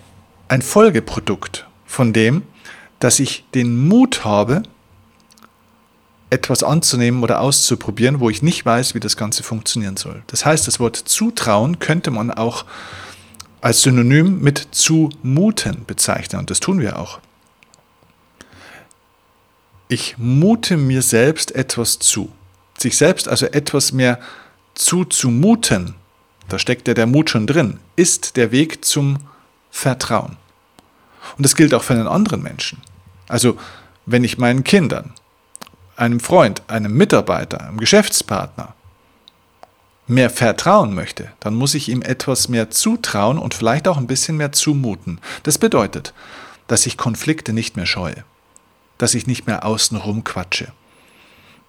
ein 0.49 0.63
Folgeprodukt 0.63 1.67
von 1.87 2.13
dem, 2.13 2.43
dass 2.99 3.21
ich 3.21 3.45
den 3.55 3.89
Mut 3.89 4.25
habe, 4.25 4.63
etwas 6.31 6.63
anzunehmen 6.63 7.23
oder 7.23 7.41
auszuprobieren, 7.41 8.21
wo 8.21 8.31
ich 8.31 8.43
nicht 8.43 8.67
weiß, 8.67 8.95
wie 8.95 9.01
das 9.01 9.17
Ganze 9.17 9.43
funktionieren 9.43 9.97
soll. 9.97 10.23
Das 10.27 10.45
heißt, 10.45 10.67
das 10.67 10.81
Wort 10.81 10.97
Zutrauen 10.97 11.79
könnte 11.79 12.11
man 12.11 12.31
auch 12.31 12.65
als 13.61 13.83
Synonym 13.83 14.41
mit 14.41 14.69
zumuten 14.73 15.85
bezeichnen 15.87 16.41
und 16.41 16.51
das 16.51 16.61
tun 16.61 16.81
wir 16.81 16.99
auch. 16.99 17.21
Ich 19.89 20.19
mute 20.19 20.77
mir 20.77 21.03
selbst 21.03 21.55
etwas 21.55 22.01
zu. 22.01 22.31
Sich 22.77 22.97
selbst 22.97 23.29
also 23.29 23.47
etwas 23.47 23.93
mehr 23.93 24.19
zuzumuten, 24.75 25.95
da 26.49 26.59
steckt 26.59 26.89
ja 26.89 26.95
der 26.95 27.07
Mut 27.07 27.31
schon 27.31 27.47
drin, 27.47 27.79
ist 27.97 28.37
der 28.37 28.53
Weg 28.53 28.85
zum 28.85 29.19
Vertrauen. 29.71 30.37
Und 31.37 31.45
das 31.45 31.57
gilt 31.57 31.75
auch 31.75 31.83
für 31.83 31.95
einen 31.95 32.09
anderen 32.09 32.43
Menschen. 32.43 32.81
Also 33.29 33.59
wenn 34.07 34.25
ich 34.25 34.39
meinen 34.39 34.65
Kindern, 34.65 35.13
einem 35.97 36.21
Freund, 36.21 36.63
einem 36.69 36.93
Mitarbeiter, 36.97 37.63
einem 37.67 37.79
Geschäftspartner 37.79 38.75
mehr 40.07 40.31
vertrauen 40.31 40.95
möchte, 40.95 41.33
dann 41.41 41.55
muss 41.55 41.75
ich 41.75 41.89
ihm 41.89 42.03
etwas 42.03 42.49
mehr 42.49 42.71
zutrauen 42.71 43.39
und 43.39 43.55
vielleicht 43.55 43.89
auch 43.89 43.97
ein 43.97 44.07
bisschen 44.07 44.37
mehr 44.37 44.53
zumuten. 44.53 45.21
Das 45.43 45.59
bedeutet, 45.59 46.15
dass 46.69 46.87
ich 46.87 46.97
Konflikte 46.97 47.53
nicht 47.53 47.77
mehr 47.77 47.87
scheue, 47.87 48.25
dass 48.99 49.15
ich 49.15 49.27
nicht 49.27 49.47
mehr 49.47 49.65
außenrum 49.65 50.23
quatsche, 50.23 50.73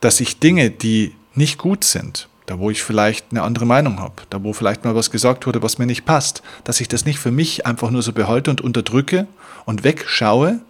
dass 0.01 0.19
ich 0.19 0.39
Dinge, 0.39 0.69
die 0.69 1.15
nicht 1.34 1.57
gut 1.57 1.84
sind, 1.84 2.29
da 2.48 2.58
wo 2.60 2.72
ich 2.72 2.82
vielleicht 2.82 3.27
eine 3.30 3.44
andere 3.44 3.66
Meinung 3.66 4.00
habe, 4.00 4.24
da 4.30 4.44
wo 4.44 4.54
vielleicht 4.54 4.84
mal 4.84 4.96
was 4.96 5.12
gesagt 5.12 5.46
wurde, 5.46 5.62
was 5.62 5.77
mir 5.77 5.86
nicht 5.86 6.06
passt, 6.06 6.42
dass 6.63 6.82
ich 6.82 6.88
das 6.88 7.06
nicht 7.06 7.20
für 7.20 7.30
mich 7.30 7.66
einfach 7.66 7.92
nur 7.92 8.01
so 8.01 8.13
behalte 8.13 8.50
und 8.50 8.62
unterdrücke 8.62 9.27
und 9.66 9.84
wegschaue, 9.84 10.62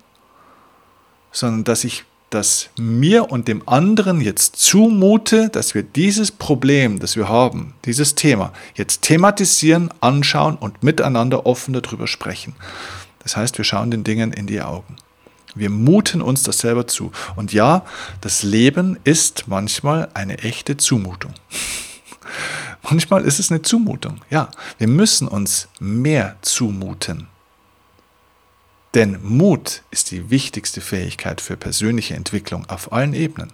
sondern 1.32 1.64
dass 1.64 1.84
ich 1.84 2.04
das 2.30 2.70
mir 2.78 3.32
und 3.32 3.48
dem 3.48 3.68
anderen 3.70 4.20
jetzt 4.20 4.58
zumute, 4.58 5.50
dass 5.50 5.76
wir 5.76 5.84
dieses 5.84 6.32
Problem, 6.32 7.00
das 7.00 7.16
wir 7.16 7.30
haben, 7.30 7.76
dieses 7.86 8.16
Thema, 8.16 8.52
jetzt 8.76 9.04
thematisieren, 9.04 9.94
anschauen 10.02 10.58
und 10.58 10.84
miteinander 10.84 11.46
offen 11.46 11.74
darüber 11.74 12.08
sprechen. 12.08 12.56
Das 13.20 13.38
heißt, 13.38 13.58
wir 13.58 13.66
schauen 13.66 13.92
den 13.92 14.04
Dingen 14.04 14.34
in 14.34 14.48
die 14.48 14.62
Augen. 14.62 14.98
Wir 15.58 15.70
muten 15.70 16.22
uns 16.22 16.44
das 16.44 16.60
selber 16.60 16.88
zu. 16.88 17.12
Und 17.36 17.54
ja, 17.54 17.86
das 18.22 18.44
Leben 18.44 18.98
ist 19.04 19.48
manchmal 19.48 20.10
eine 20.14 20.40
echte 20.40 20.78
Zumutung. 20.78 21.34
manchmal 22.84 23.24
ist 23.24 23.40
es 23.40 23.52
eine 23.52 23.62
Zumutung. 23.62 24.22
Ja, 24.30 24.50
wir 24.78 24.88
müssen 24.88 25.28
uns 25.28 25.68
mehr 25.80 26.36
zumuten. 26.42 27.28
Denn 28.94 29.20
Mut 29.22 29.84
ist 29.92 30.12
die 30.12 30.30
wichtigste 30.30 30.82
Fähigkeit 30.82 31.42
für 31.42 31.58
persönliche 31.58 32.16
Entwicklung 32.16 32.68
auf 32.70 32.92
allen 32.92 33.14
Ebenen. 33.14 33.54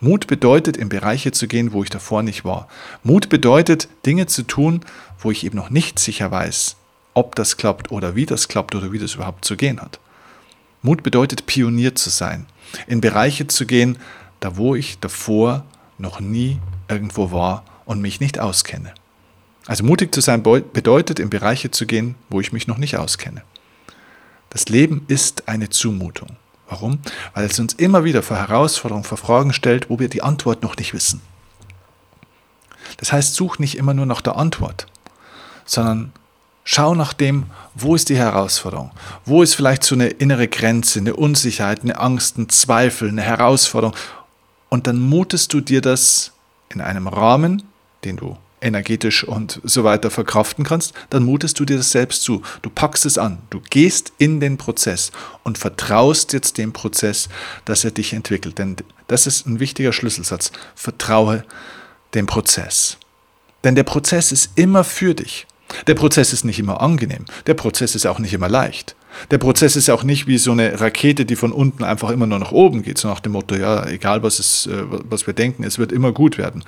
Mut 0.00 0.26
bedeutet, 0.26 0.76
in 0.76 0.88
Bereiche 0.88 1.32
zu 1.32 1.48
gehen, 1.48 1.72
wo 1.72 1.82
ich 1.82 1.90
davor 1.90 2.22
nicht 2.22 2.44
war. 2.44 2.68
Mut 3.02 3.28
bedeutet, 3.28 3.88
Dinge 4.04 4.26
zu 4.26 4.42
tun, 4.42 4.84
wo 5.18 5.30
ich 5.30 5.44
eben 5.44 5.56
noch 5.56 5.70
nicht 5.70 5.98
sicher 5.98 6.30
weiß, 6.30 6.76
ob 7.14 7.34
das 7.36 7.56
klappt 7.56 7.90
oder 7.90 8.14
wie 8.14 8.26
das 8.26 8.48
klappt 8.48 8.74
oder 8.74 8.92
wie 8.92 8.98
das 8.98 9.14
überhaupt 9.14 9.44
zu 9.44 9.56
gehen 9.56 9.80
hat. 9.80 10.00
Mut 10.84 11.02
bedeutet, 11.02 11.46
Pionier 11.46 11.94
zu 11.94 12.10
sein, 12.10 12.44
in 12.86 13.00
Bereiche 13.00 13.46
zu 13.46 13.64
gehen, 13.64 13.96
da 14.40 14.58
wo 14.58 14.74
ich 14.74 14.98
davor 14.98 15.64
noch 15.96 16.20
nie 16.20 16.60
irgendwo 16.88 17.32
war 17.32 17.64
und 17.86 18.02
mich 18.02 18.20
nicht 18.20 18.38
auskenne. 18.38 18.92
Also 19.66 19.82
mutig 19.82 20.14
zu 20.14 20.20
sein 20.20 20.42
bedeutet, 20.42 21.18
in 21.18 21.30
Bereiche 21.30 21.70
zu 21.70 21.86
gehen, 21.86 22.16
wo 22.28 22.38
ich 22.40 22.52
mich 22.52 22.66
noch 22.66 22.76
nicht 22.76 22.98
auskenne. 22.98 23.42
Das 24.50 24.68
Leben 24.68 25.06
ist 25.08 25.48
eine 25.48 25.70
Zumutung. 25.70 26.36
Warum? 26.68 26.98
Weil 27.32 27.46
es 27.46 27.58
uns 27.58 27.72
immer 27.72 28.04
wieder 28.04 28.22
vor 28.22 28.36
Herausforderungen, 28.36 29.04
vor 29.04 29.16
Fragen 29.16 29.54
stellt, 29.54 29.88
wo 29.88 29.98
wir 29.98 30.10
die 30.10 30.22
Antwort 30.22 30.62
noch 30.62 30.76
nicht 30.76 30.92
wissen. 30.92 31.22
Das 32.98 33.10
heißt, 33.10 33.34
such 33.34 33.58
nicht 33.58 33.78
immer 33.78 33.94
nur 33.94 34.04
nach 34.04 34.20
der 34.20 34.36
Antwort, 34.36 34.86
sondern 35.64 36.12
Schau 36.64 36.94
nach 36.94 37.12
dem, 37.12 37.44
wo 37.74 37.94
ist 37.94 38.08
die 38.08 38.16
Herausforderung? 38.16 38.90
Wo 39.26 39.42
ist 39.42 39.54
vielleicht 39.54 39.84
so 39.84 39.94
eine 39.94 40.08
innere 40.08 40.48
Grenze, 40.48 40.98
eine 40.98 41.14
Unsicherheit, 41.14 41.82
eine 41.82 41.98
Angst, 42.00 42.38
ein 42.38 42.48
Zweifel, 42.48 43.10
eine 43.10 43.22
Herausforderung? 43.22 43.94
Und 44.70 44.86
dann 44.86 44.98
mutest 44.98 45.52
du 45.52 45.60
dir 45.60 45.82
das 45.82 46.32
in 46.70 46.80
einem 46.80 47.06
Rahmen, 47.06 47.64
den 48.02 48.16
du 48.16 48.36
energetisch 48.64 49.24
und 49.24 49.60
so 49.62 49.84
weiter 49.84 50.10
verkraften 50.10 50.64
kannst, 50.64 50.94
dann 51.10 51.22
mutest 51.22 51.60
du 51.60 51.66
dir 51.66 51.76
das 51.76 51.90
selbst 51.90 52.22
zu. 52.22 52.42
Du 52.62 52.70
packst 52.70 53.04
es 53.04 53.18
an, 53.18 53.38
du 53.50 53.60
gehst 53.70 54.12
in 54.16 54.40
den 54.40 54.56
Prozess 54.56 55.12
und 55.42 55.58
vertraust 55.58 56.32
jetzt 56.32 56.56
dem 56.56 56.72
Prozess, 56.72 57.28
dass 57.66 57.84
er 57.84 57.90
dich 57.90 58.14
entwickelt. 58.14 58.58
Denn 58.58 58.76
das 59.06 59.26
ist 59.26 59.46
ein 59.46 59.60
wichtiger 59.60 59.92
Schlüsselsatz. 59.92 60.50
Vertraue 60.74 61.44
dem 62.14 62.26
Prozess. 62.26 62.96
Denn 63.64 63.74
der 63.74 63.84
Prozess 63.84 64.32
ist 64.32 64.50
immer 64.54 64.82
für 64.82 65.14
dich. 65.14 65.46
Der 65.86 65.94
Prozess 65.94 66.32
ist 66.32 66.44
nicht 66.44 66.58
immer 66.58 66.80
angenehm. 66.80 67.24
Der 67.46 67.54
Prozess 67.54 67.94
ist 67.94 68.06
auch 68.06 68.18
nicht 68.18 68.32
immer 68.32 68.48
leicht. 68.48 68.96
Der 69.30 69.38
Prozess 69.38 69.76
ist 69.76 69.90
auch 69.90 70.02
nicht 70.02 70.26
wie 70.26 70.38
so 70.38 70.52
eine 70.52 70.80
Rakete, 70.80 71.24
die 71.24 71.36
von 71.36 71.52
unten 71.52 71.84
einfach 71.84 72.10
immer 72.10 72.26
nur 72.26 72.38
nach 72.38 72.52
oben 72.52 72.82
geht, 72.82 72.98
so 72.98 73.08
nach 73.08 73.20
dem 73.20 73.32
Motto, 73.32 73.54
ja, 73.54 73.86
egal 73.86 74.22
was, 74.22 74.38
es, 74.38 74.66
äh, 74.66 74.82
was 74.88 75.26
wir 75.26 75.34
denken, 75.34 75.64
es 75.64 75.78
wird 75.78 75.92
immer 75.92 76.12
gut 76.12 76.38
werden. 76.38 76.64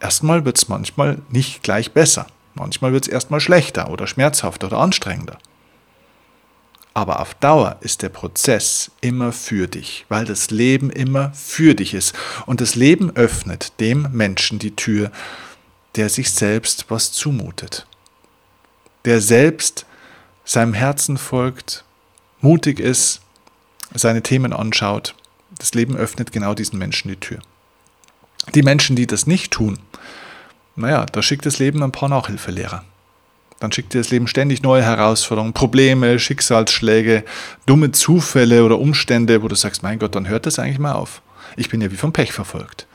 Erstmal 0.00 0.44
wird 0.44 0.58
es 0.58 0.68
manchmal 0.68 1.18
nicht 1.30 1.62
gleich 1.62 1.92
besser. 1.92 2.26
Manchmal 2.54 2.92
wird 2.92 3.04
es 3.04 3.12
erstmal 3.12 3.40
schlechter 3.40 3.90
oder 3.90 4.06
schmerzhafter 4.06 4.68
oder 4.68 4.78
anstrengender. 4.78 5.38
Aber 6.96 7.20
auf 7.20 7.34
Dauer 7.34 7.76
ist 7.80 8.02
der 8.02 8.08
Prozess 8.08 8.92
immer 9.00 9.32
für 9.32 9.66
dich, 9.66 10.06
weil 10.08 10.24
das 10.24 10.50
Leben 10.50 10.90
immer 10.90 11.32
für 11.32 11.74
dich 11.74 11.92
ist. 11.94 12.14
Und 12.46 12.60
das 12.60 12.76
Leben 12.76 13.16
öffnet 13.16 13.72
dem 13.80 14.08
Menschen 14.12 14.60
die 14.60 14.76
Tür, 14.76 15.10
der 15.96 16.08
sich 16.08 16.30
selbst 16.30 16.86
was 16.90 17.10
zumutet 17.10 17.86
der 19.04 19.20
selbst 19.20 19.86
seinem 20.44 20.74
Herzen 20.74 21.16
folgt, 21.16 21.84
mutig 22.40 22.80
ist, 22.80 23.20
seine 23.94 24.22
Themen 24.22 24.52
anschaut. 24.52 25.14
Das 25.58 25.74
Leben 25.74 25.96
öffnet 25.96 26.32
genau 26.32 26.54
diesen 26.54 26.78
Menschen 26.78 27.08
die 27.08 27.16
Tür. 27.16 27.38
Die 28.54 28.62
Menschen, 28.62 28.96
die 28.96 29.06
das 29.06 29.26
nicht 29.26 29.52
tun, 29.52 29.78
naja, 30.76 31.06
da 31.06 31.22
schickt 31.22 31.46
das 31.46 31.58
Leben 31.58 31.82
ein 31.82 31.92
paar 31.92 32.08
Nachhilfelehrer. 32.08 32.84
Dann 33.60 33.70
schickt 33.70 33.94
dir 33.94 33.98
das 33.98 34.10
Leben 34.10 34.26
ständig 34.26 34.62
neue 34.62 34.82
Herausforderungen, 34.82 35.52
Probleme, 35.52 36.18
Schicksalsschläge, 36.18 37.24
dumme 37.64 37.92
Zufälle 37.92 38.64
oder 38.64 38.78
Umstände, 38.80 39.42
wo 39.42 39.48
du 39.48 39.54
sagst, 39.54 39.84
mein 39.84 40.00
Gott, 40.00 40.16
dann 40.16 40.28
hört 40.28 40.46
das 40.46 40.58
eigentlich 40.58 40.80
mal 40.80 40.92
auf. 40.92 41.22
Ich 41.56 41.70
bin 41.70 41.80
ja 41.80 41.92
wie 41.92 41.96
vom 41.96 42.12
Pech 42.12 42.32
verfolgt. 42.32 42.86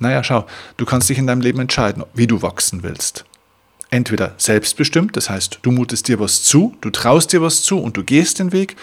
Naja, 0.00 0.24
schau, 0.24 0.46
du 0.76 0.84
kannst 0.84 1.08
dich 1.08 1.18
in 1.18 1.28
deinem 1.28 1.40
Leben 1.40 1.60
entscheiden, 1.60 2.02
wie 2.14 2.26
du 2.26 2.42
wachsen 2.42 2.82
willst 2.82 3.24
entweder 3.90 4.34
selbstbestimmt, 4.38 5.16
das 5.16 5.28
heißt, 5.28 5.60
du 5.62 5.70
mutest 5.70 6.08
dir 6.08 6.20
was 6.20 6.42
zu, 6.42 6.76
du 6.80 6.90
traust 6.90 7.32
dir 7.32 7.42
was 7.42 7.62
zu 7.62 7.78
und 7.78 7.96
du 7.96 8.04
gehst 8.04 8.38
den 8.38 8.52
Weg, 8.52 8.76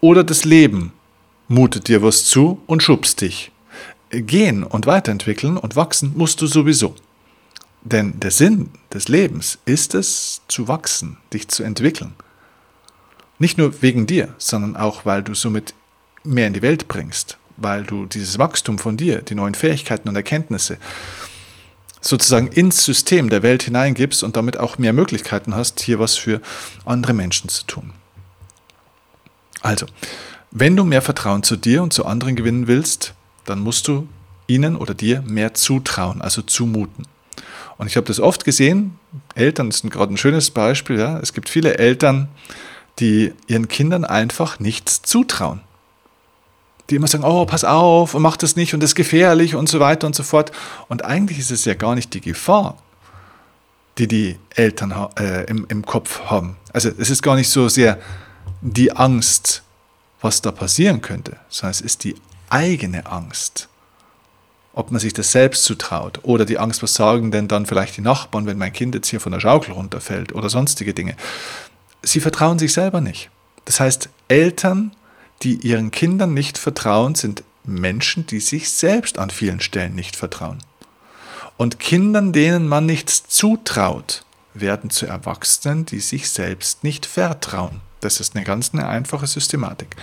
oder 0.00 0.24
das 0.24 0.44
Leben 0.44 0.92
mutet 1.48 1.88
dir 1.88 2.02
was 2.02 2.24
zu 2.24 2.60
und 2.66 2.82
schubst 2.82 3.20
dich. 3.20 3.50
Gehen 4.10 4.62
und 4.62 4.86
weiterentwickeln 4.86 5.56
und 5.56 5.76
wachsen 5.76 6.12
musst 6.14 6.40
du 6.40 6.46
sowieso. 6.46 6.94
Denn 7.82 8.18
der 8.20 8.30
Sinn 8.30 8.70
des 8.92 9.08
Lebens 9.08 9.58
ist 9.64 9.94
es, 9.94 10.42
zu 10.48 10.68
wachsen, 10.68 11.18
dich 11.32 11.48
zu 11.48 11.62
entwickeln. 11.62 12.14
Nicht 13.38 13.58
nur 13.58 13.82
wegen 13.82 14.06
dir, 14.06 14.34
sondern 14.38 14.76
auch, 14.76 15.04
weil 15.04 15.22
du 15.22 15.34
somit 15.34 15.74
mehr 16.22 16.46
in 16.46 16.54
die 16.54 16.62
Welt 16.62 16.88
bringst, 16.88 17.36
weil 17.56 17.84
du 17.84 18.06
dieses 18.06 18.38
Wachstum 18.38 18.78
von 18.78 18.96
dir, 18.96 19.22
die 19.22 19.34
neuen 19.34 19.54
Fähigkeiten 19.54 20.08
und 20.08 20.16
Erkenntnisse, 20.16 20.78
sozusagen 22.04 22.48
ins 22.48 22.84
System 22.84 23.30
der 23.30 23.42
Welt 23.42 23.62
hineingibst 23.62 24.22
und 24.22 24.36
damit 24.36 24.58
auch 24.58 24.78
mehr 24.78 24.92
Möglichkeiten 24.92 25.54
hast, 25.54 25.80
hier 25.80 25.98
was 25.98 26.16
für 26.16 26.40
andere 26.84 27.14
Menschen 27.14 27.48
zu 27.48 27.64
tun. 27.64 27.92
Also, 29.62 29.86
wenn 30.50 30.76
du 30.76 30.84
mehr 30.84 31.02
Vertrauen 31.02 31.42
zu 31.42 31.56
dir 31.56 31.82
und 31.82 31.92
zu 31.92 32.04
anderen 32.04 32.36
gewinnen 32.36 32.66
willst, 32.66 33.14
dann 33.46 33.60
musst 33.60 33.88
du 33.88 34.06
ihnen 34.46 34.76
oder 34.76 34.94
dir 34.94 35.22
mehr 35.22 35.54
zutrauen, 35.54 36.20
also 36.20 36.42
zumuten. 36.42 37.06
Und 37.78 37.86
ich 37.86 37.96
habe 37.96 38.06
das 38.06 38.20
oft 38.20 38.44
gesehen, 38.44 38.98
Eltern 39.34 39.68
ist 39.68 39.82
gerade 39.90 40.12
ein 40.12 40.18
schönes 40.18 40.50
Beispiel, 40.50 40.98
ja. 40.98 41.18
es 41.18 41.32
gibt 41.32 41.48
viele 41.48 41.78
Eltern, 41.78 42.28
die 43.00 43.32
ihren 43.46 43.66
Kindern 43.68 44.04
einfach 44.04 44.60
nichts 44.60 45.02
zutrauen. 45.02 45.60
Die 46.90 46.96
immer 46.96 47.06
sagen, 47.06 47.24
oh, 47.24 47.46
pass 47.46 47.64
auf 47.64 48.14
und 48.14 48.22
mach 48.22 48.36
das 48.36 48.56
nicht 48.56 48.74
und 48.74 48.80
das 48.80 48.90
ist 48.90 48.94
gefährlich 48.94 49.54
und 49.54 49.68
so 49.68 49.80
weiter 49.80 50.06
und 50.06 50.14
so 50.14 50.22
fort. 50.22 50.52
Und 50.88 51.04
eigentlich 51.04 51.38
ist 51.38 51.50
es 51.50 51.64
ja 51.64 51.74
gar 51.74 51.94
nicht 51.94 52.12
die 52.12 52.20
Gefahr, 52.20 52.76
die 53.98 54.06
die 54.06 54.38
Eltern 54.50 54.94
äh, 55.18 55.44
im, 55.44 55.66
im 55.68 55.86
Kopf 55.86 56.20
haben. 56.26 56.56
Also 56.72 56.90
es 56.98 57.10
ist 57.10 57.22
gar 57.22 57.36
nicht 57.36 57.48
so 57.48 57.68
sehr 57.68 57.98
die 58.60 58.92
Angst, 58.92 59.62
was 60.20 60.42
da 60.42 60.50
passieren 60.52 61.00
könnte, 61.02 61.36
sondern 61.48 61.72
es 61.72 61.80
ist 61.80 62.04
die 62.04 62.16
eigene 62.50 63.06
Angst. 63.06 63.68
Ob 64.72 64.90
man 64.90 65.00
sich 65.00 65.12
das 65.12 65.30
selbst 65.30 65.64
zutraut 65.64 66.20
oder 66.22 66.44
die 66.44 66.58
Angst, 66.58 66.82
was 66.82 66.94
sagen 66.94 67.30
denn 67.30 67.46
dann 67.46 67.66
vielleicht 67.66 67.96
die 67.96 68.00
Nachbarn, 68.00 68.46
wenn 68.46 68.58
mein 68.58 68.72
Kind 68.72 68.94
jetzt 68.94 69.08
hier 69.08 69.20
von 69.20 69.32
der 69.32 69.40
Schaukel 69.40 69.72
runterfällt 69.72 70.34
oder 70.34 70.50
sonstige 70.50 70.94
Dinge. 70.94 71.14
Sie 72.02 72.20
vertrauen 72.20 72.58
sich 72.58 72.72
selber 72.72 73.00
nicht. 73.00 73.30
Das 73.66 73.80
heißt, 73.80 74.08
Eltern, 74.28 74.92
die 75.42 75.56
ihren 75.56 75.90
Kindern 75.90 76.34
nicht 76.34 76.58
vertrauen, 76.58 77.14
sind 77.14 77.42
Menschen, 77.64 78.26
die 78.26 78.40
sich 78.40 78.70
selbst 78.70 79.18
an 79.18 79.30
vielen 79.30 79.60
Stellen 79.60 79.94
nicht 79.94 80.16
vertrauen. 80.16 80.58
Und 81.56 81.78
Kindern, 81.78 82.32
denen 82.32 82.66
man 82.66 82.86
nichts 82.86 83.24
zutraut, 83.28 84.24
werden 84.54 84.90
zu 84.90 85.06
Erwachsenen, 85.06 85.86
die 85.86 86.00
sich 86.00 86.30
selbst 86.30 86.84
nicht 86.84 87.06
vertrauen. 87.06 87.80
Das 88.00 88.20
ist 88.20 88.36
eine 88.36 88.44
ganz 88.44 88.72
eine 88.72 88.88
einfache 88.88 89.26
Systematik. 89.26 89.96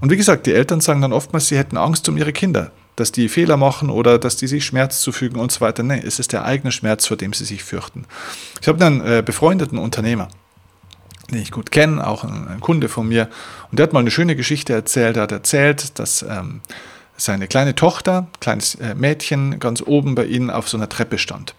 Und 0.00 0.10
wie 0.10 0.16
gesagt, 0.16 0.46
die 0.46 0.52
Eltern 0.52 0.80
sagen 0.80 1.02
dann 1.02 1.12
oftmals, 1.12 1.48
sie 1.48 1.58
hätten 1.58 1.76
Angst 1.76 2.08
um 2.08 2.16
ihre 2.16 2.32
Kinder, 2.32 2.72
dass 2.96 3.12
die 3.12 3.28
Fehler 3.28 3.56
machen 3.56 3.90
oder 3.90 4.18
dass 4.18 4.36
die 4.36 4.46
sich 4.46 4.64
Schmerz 4.64 5.00
zufügen 5.00 5.38
und 5.38 5.50
so 5.50 5.60
weiter. 5.60 5.82
Nein, 5.82 6.02
es 6.04 6.18
ist 6.18 6.32
der 6.32 6.44
eigene 6.44 6.72
Schmerz, 6.72 7.06
vor 7.06 7.16
dem 7.16 7.32
sie 7.32 7.44
sich 7.44 7.64
fürchten. 7.64 8.06
Ich 8.60 8.68
habe 8.68 8.84
einen 8.84 9.00
äh, 9.00 9.22
befreundeten 9.24 9.78
Unternehmer, 9.78 10.28
den 11.30 11.40
ich 11.40 11.50
gut 11.50 11.70
kenne, 11.70 12.06
auch 12.06 12.24
ein, 12.24 12.48
ein, 12.48 12.60
Kunde 12.60 12.88
von 12.88 13.08
mir, 13.08 13.28
und 13.70 13.78
der 13.78 13.84
hat 13.84 13.92
mal 13.92 14.00
eine 14.00 14.10
schöne 14.10 14.36
Geschichte 14.36 14.72
erzählt. 14.72 15.16
Er 15.16 15.24
hat 15.24 15.32
erzählt, 15.32 15.98
dass 15.98 16.22
ähm, 16.22 16.60
seine 17.16 17.46
kleine 17.46 17.74
Tochter, 17.74 18.26
kleines 18.40 18.74
äh, 18.76 18.94
Mädchen, 18.94 19.58
ganz 19.58 19.82
oben 19.82 20.14
bei 20.14 20.26
ihnen 20.26 20.50
auf 20.50 20.68
so 20.68 20.76
einer 20.76 20.88
Treppe 20.88 21.18
stand. 21.18 21.54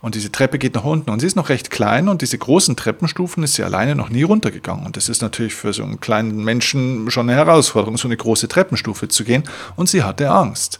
Und 0.00 0.14
diese 0.14 0.30
Treppe 0.30 0.58
geht 0.58 0.76
nach 0.76 0.84
unten 0.84 1.10
und 1.10 1.18
sie 1.18 1.26
ist 1.26 1.34
noch 1.34 1.48
recht 1.48 1.70
klein 1.70 2.08
und 2.08 2.22
diese 2.22 2.38
großen 2.38 2.76
Treppenstufen 2.76 3.42
ist 3.42 3.54
sie 3.54 3.64
alleine 3.64 3.96
noch 3.96 4.10
nie 4.10 4.22
runtergegangen. 4.22 4.86
Und 4.86 4.96
das 4.96 5.08
ist 5.08 5.22
natürlich 5.22 5.54
für 5.54 5.72
so 5.72 5.82
einen 5.82 5.98
kleinen 5.98 6.44
Menschen 6.44 7.10
schon 7.10 7.28
eine 7.28 7.36
Herausforderung, 7.36 7.96
so 7.96 8.06
eine 8.06 8.16
große 8.16 8.46
Treppenstufe 8.46 9.08
zu 9.08 9.24
gehen. 9.24 9.42
Und 9.74 9.88
sie 9.88 10.04
hatte 10.04 10.30
Angst. 10.30 10.78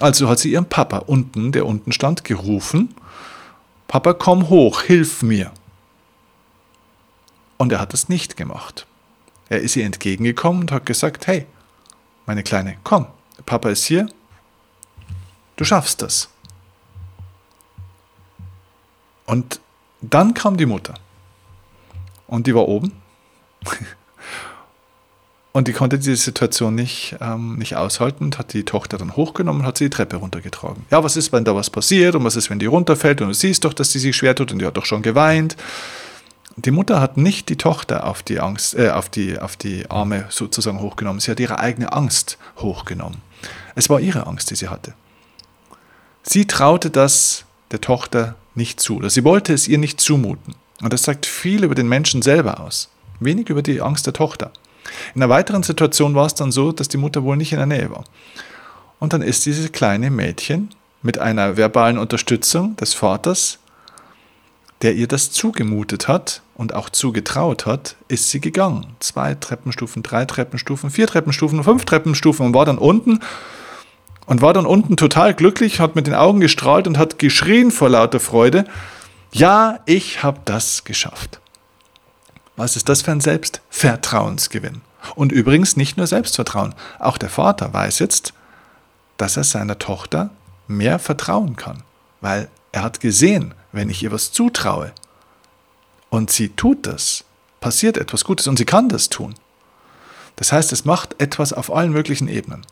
Also 0.00 0.28
hat 0.28 0.38
sie 0.38 0.52
ihren 0.52 0.66
Papa 0.66 0.98
unten, 0.98 1.52
der 1.52 1.64
unten 1.64 1.92
stand, 1.92 2.24
gerufen, 2.24 2.94
Papa, 3.88 4.14
komm 4.14 4.48
hoch, 4.48 4.80
hilf 4.80 5.22
mir. 5.22 5.50
Und 7.62 7.70
er 7.70 7.78
hat 7.78 7.94
es 7.94 8.08
nicht 8.08 8.36
gemacht. 8.36 8.88
Er 9.48 9.60
ist 9.60 9.76
ihr 9.76 9.86
entgegengekommen 9.86 10.62
und 10.62 10.72
hat 10.72 10.84
gesagt, 10.84 11.28
hey, 11.28 11.46
meine 12.26 12.42
Kleine, 12.42 12.76
komm, 12.82 13.06
Papa 13.46 13.68
ist 13.70 13.84
hier, 13.84 14.08
du 15.54 15.64
schaffst 15.64 16.02
das. 16.02 16.28
Und 19.26 19.60
dann 20.00 20.34
kam 20.34 20.56
die 20.56 20.66
Mutter. 20.66 20.94
Und 22.26 22.48
die 22.48 22.54
war 22.56 22.66
oben. 22.66 22.90
Und 25.52 25.68
die 25.68 25.74
konnte 25.74 25.98
diese 25.98 26.16
Situation 26.16 26.74
nicht, 26.74 27.14
ähm, 27.20 27.58
nicht 27.58 27.76
aushalten 27.76 28.24
und 28.24 28.38
hat 28.38 28.54
die 28.54 28.64
Tochter 28.64 28.96
dann 28.96 29.16
hochgenommen 29.16 29.60
und 29.60 29.66
hat 29.66 29.76
sie 29.76 29.84
die 29.84 29.90
Treppe 29.90 30.16
runtergetragen. 30.16 30.86
Ja, 30.90 31.04
was 31.04 31.14
ist, 31.18 31.30
wenn 31.30 31.44
da 31.44 31.54
was 31.54 31.68
passiert 31.68 32.14
und 32.14 32.24
was 32.24 32.36
ist, 32.36 32.48
wenn 32.48 32.58
die 32.58 32.64
runterfällt 32.64 33.20
und 33.20 33.28
du 33.28 33.34
siehst 33.34 33.66
doch, 33.66 33.74
dass 33.74 33.92
sie 33.92 33.98
sich 33.98 34.16
schwer 34.16 34.34
tut 34.34 34.50
und 34.50 34.60
die 34.60 34.64
hat 34.64 34.78
doch 34.78 34.86
schon 34.86 35.02
geweint. 35.02 35.58
Die 36.56 36.70
Mutter 36.70 37.00
hat 37.00 37.16
nicht 37.16 37.48
die 37.48 37.56
Tochter 37.56 38.06
auf 38.06 38.22
die, 38.22 38.40
Angst, 38.40 38.74
äh, 38.74 38.90
auf, 38.90 39.08
die, 39.08 39.38
auf 39.38 39.56
die 39.56 39.90
Arme 39.90 40.26
sozusagen 40.28 40.80
hochgenommen, 40.80 41.20
sie 41.20 41.30
hat 41.30 41.40
ihre 41.40 41.58
eigene 41.58 41.92
Angst 41.92 42.38
hochgenommen. 42.58 43.22
Es 43.74 43.88
war 43.88 44.00
ihre 44.00 44.26
Angst, 44.26 44.50
die 44.50 44.56
sie 44.56 44.68
hatte. 44.68 44.94
Sie 46.22 46.46
traute 46.46 46.90
das 46.90 47.44
der 47.70 47.80
Tochter 47.80 48.36
nicht 48.54 48.80
zu. 48.80 48.96
Oder 48.96 49.10
sie 49.10 49.24
wollte 49.24 49.52
es 49.54 49.66
ihr 49.66 49.78
nicht 49.78 50.00
zumuten. 50.00 50.54
Und 50.82 50.92
das 50.92 51.04
sagt 51.04 51.26
viel 51.26 51.64
über 51.64 51.74
den 51.74 51.88
Menschen 51.88 52.22
selber 52.22 52.60
aus. 52.60 52.90
Wenig 53.18 53.48
über 53.48 53.62
die 53.62 53.80
Angst 53.80 54.06
der 54.06 54.12
Tochter. 54.12 54.52
In 55.14 55.22
einer 55.22 55.30
weiteren 55.30 55.62
Situation 55.62 56.14
war 56.14 56.26
es 56.26 56.34
dann 56.34 56.52
so, 56.52 56.70
dass 56.72 56.88
die 56.88 56.98
Mutter 56.98 57.22
wohl 57.22 57.36
nicht 57.36 57.52
in 57.52 57.58
der 57.58 57.66
Nähe 57.66 57.90
war. 57.90 58.04
Und 58.98 59.12
dann 59.12 59.22
ist 59.22 59.46
dieses 59.46 59.72
kleine 59.72 60.10
Mädchen 60.10 60.70
mit 61.02 61.18
einer 61.18 61.56
verbalen 61.56 61.98
Unterstützung 61.98 62.76
des 62.76 62.94
Vaters, 62.94 63.58
der 64.82 64.94
ihr 64.94 65.08
das 65.08 65.30
zugemutet 65.30 66.08
hat 66.08 66.41
und 66.54 66.74
auch 66.74 66.90
zugetraut 66.90 67.66
hat, 67.66 67.96
ist 68.08 68.30
sie 68.30 68.40
gegangen. 68.40 68.94
Zwei 69.00 69.34
Treppenstufen, 69.34 70.02
drei 70.02 70.24
Treppenstufen, 70.24 70.90
vier 70.90 71.06
Treppenstufen, 71.06 71.62
fünf 71.64 71.84
Treppenstufen 71.84 72.46
und 72.46 72.54
war 72.54 72.64
dann 72.64 72.78
unten 72.78 73.20
und 74.26 74.42
war 74.42 74.52
dann 74.52 74.66
unten 74.66 74.96
total 74.96 75.34
glücklich, 75.34 75.80
hat 75.80 75.96
mit 75.96 76.06
den 76.06 76.14
Augen 76.14 76.40
gestrahlt 76.40 76.86
und 76.86 76.98
hat 76.98 77.18
geschrien 77.18 77.70
vor 77.70 77.88
lauter 77.88 78.20
Freude, 78.20 78.64
ja, 79.32 79.80
ich 79.86 80.22
habe 80.22 80.40
das 80.44 80.84
geschafft. 80.84 81.40
Was 82.56 82.76
ist 82.76 82.88
das 82.88 83.02
für 83.02 83.12
ein 83.12 83.20
Selbstvertrauensgewinn? 83.20 84.82
Und 85.14 85.32
übrigens 85.32 85.76
nicht 85.76 85.96
nur 85.96 86.06
Selbstvertrauen, 86.06 86.74
auch 86.98 87.18
der 87.18 87.30
Vater 87.30 87.72
weiß 87.72 87.98
jetzt, 87.98 88.34
dass 89.16 89.36
er 89.36 89.44
seiner 89.44 89.78
Tochter 89.78 90.30
mehr 90.68 90.98
vertrauen 90.98 91.56
kann, 91.56 91.82
weil 92.20 92.48
er 92.72 92.82
hat 92.82 93.00
gesehen, 93.00 93.54
wenn 93.72 93.90
ich 93.90 94.02
ihr 94.02 94.12
was 94.12 94.32
zutraue 94.32 94.92
und 96.12 96.30
sie 96.30 96.50
tut 96.50 96.86
das, 96.86 97.24
passiert 97.60 97.96
etwas 97.96 98.22
Gutes 98.22 98.46
und 98.46 98.58
sie 98.58 98.64
kann 98.64 98.88
das 98.88 99.08
tun. 99.08 99.34
Das 100.36 100.52
heißt, 100.52 100.72
es 100.72 100.84
macht 100.84 101.20
etwas 101.20 101.52
auf 101.52 101.74
allen 101.74 101.92
möglichen 101.92 102.28
Ebenen. 102.28 102.64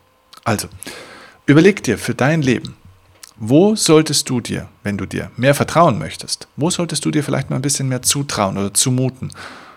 Also, 0.44 0.68
Überleg 1.50 1.82
dir 1.82 1.98
für 1.98 2.14
dein 2.14 2.42
Leben, 2.42 2.76
wo 3.36 3.74
solltest 3.74 4.30
du 4.30 4.40
dir, 4.40 4.68
wenn 4.84 4.96
du 4.96 5.04
dir 5.04 5.32
mehr 5.36 5.52
vertrauen 5.52 5.98
möchtest, 5.98 6.46
wo 6.54 6.70
solltest 6.70 7.04
du 7.04 7.10
dir 7.10 7.24
vielleicht 7.24 7.50
mal 7.50 7.56
ein 7.56 7.62
bisschen 7.62 7.88
mehr 7.88 8.02
zutrauen 8.02 8.56
oder 8.56 8.72
zumuten? 8.72 9.32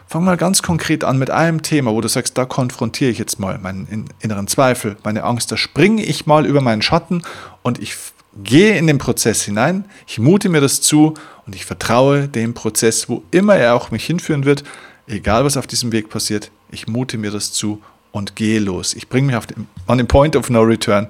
Fang 0.05 0.23
mal 0.23 0.37
ganz 0.37 0.61
konkret 0.61 1.03
an 1.03 1.17
mit 1.17 1.31
einem 1.31 1.63
Thema, 1.63 1.91
wo 1.91 1.99
du 1.99 2.07
sagst, 2.07 2.37
da 2.37 2.45
konfrontiere 2.45 3.09
ich 3.09 3.17
jetzt 3.17 3.39
mal 3.39 3.57
meinen 3.57 4.07
inneren 4.19 4.45
Zweifel, 4.45 4.97
meine 5.03 5.23
Angst, 5.23 5.51
da 5.51 5.57
springe 5.57 6.03
ich 6.03 6.27
mal 6.27 6.45
über 6.45 6.61
meinen 6.61 6.83
Schatten 6.83 7.23
und 7.63 7.79
ich 7.79 7.95
gehe 8.41 8.77
in 8.77 8.87
den 8.87 8.97
Prozess 8.97 9.43
hinein, 9.43 9.85
ich 10.07 10.19
mute 10.19 10.49
mir 10.49 10.61
das 10.61 10.81
zu 10.81 11.13
und 11.45 11.55
ich 11.55 11.65
vertraue 11.65 12.27
dem 12.27 12.53
Prozess, 12.53 13.09
wo 13.09 13.23
immer 13.31 13.55
er 13.55 13.75
auch 13.75 13.91
mich 13.91 14.05
hinführen 14.05 14.45
wird, 14.45 14.63
egal 15.07 15.45
was 15.45 15.57
auf 15.57 15.67
diesem 15.67 15.91
Weg 15.91 16.09
passiert, 16.09 16.51
ich 16.71 16.87
mute 16.87 17.17
mir 17.17 17.31
das 17.31 17.51
zu 17.51 17.81
und 18.11 18.35
gehe 18.35 18.59
los. 18.59 18.93
Ich 18.93 19.09
bringe 19.09 19.27
mich 19.27 19.35
auf 19.35 19.45
den, 19.45 19.67
an 19.87 19.97
den 19.97 20.07
Point 20.07 20.35
of 20.35 20.49
No 20.49 20.61
Return 20.61 21.07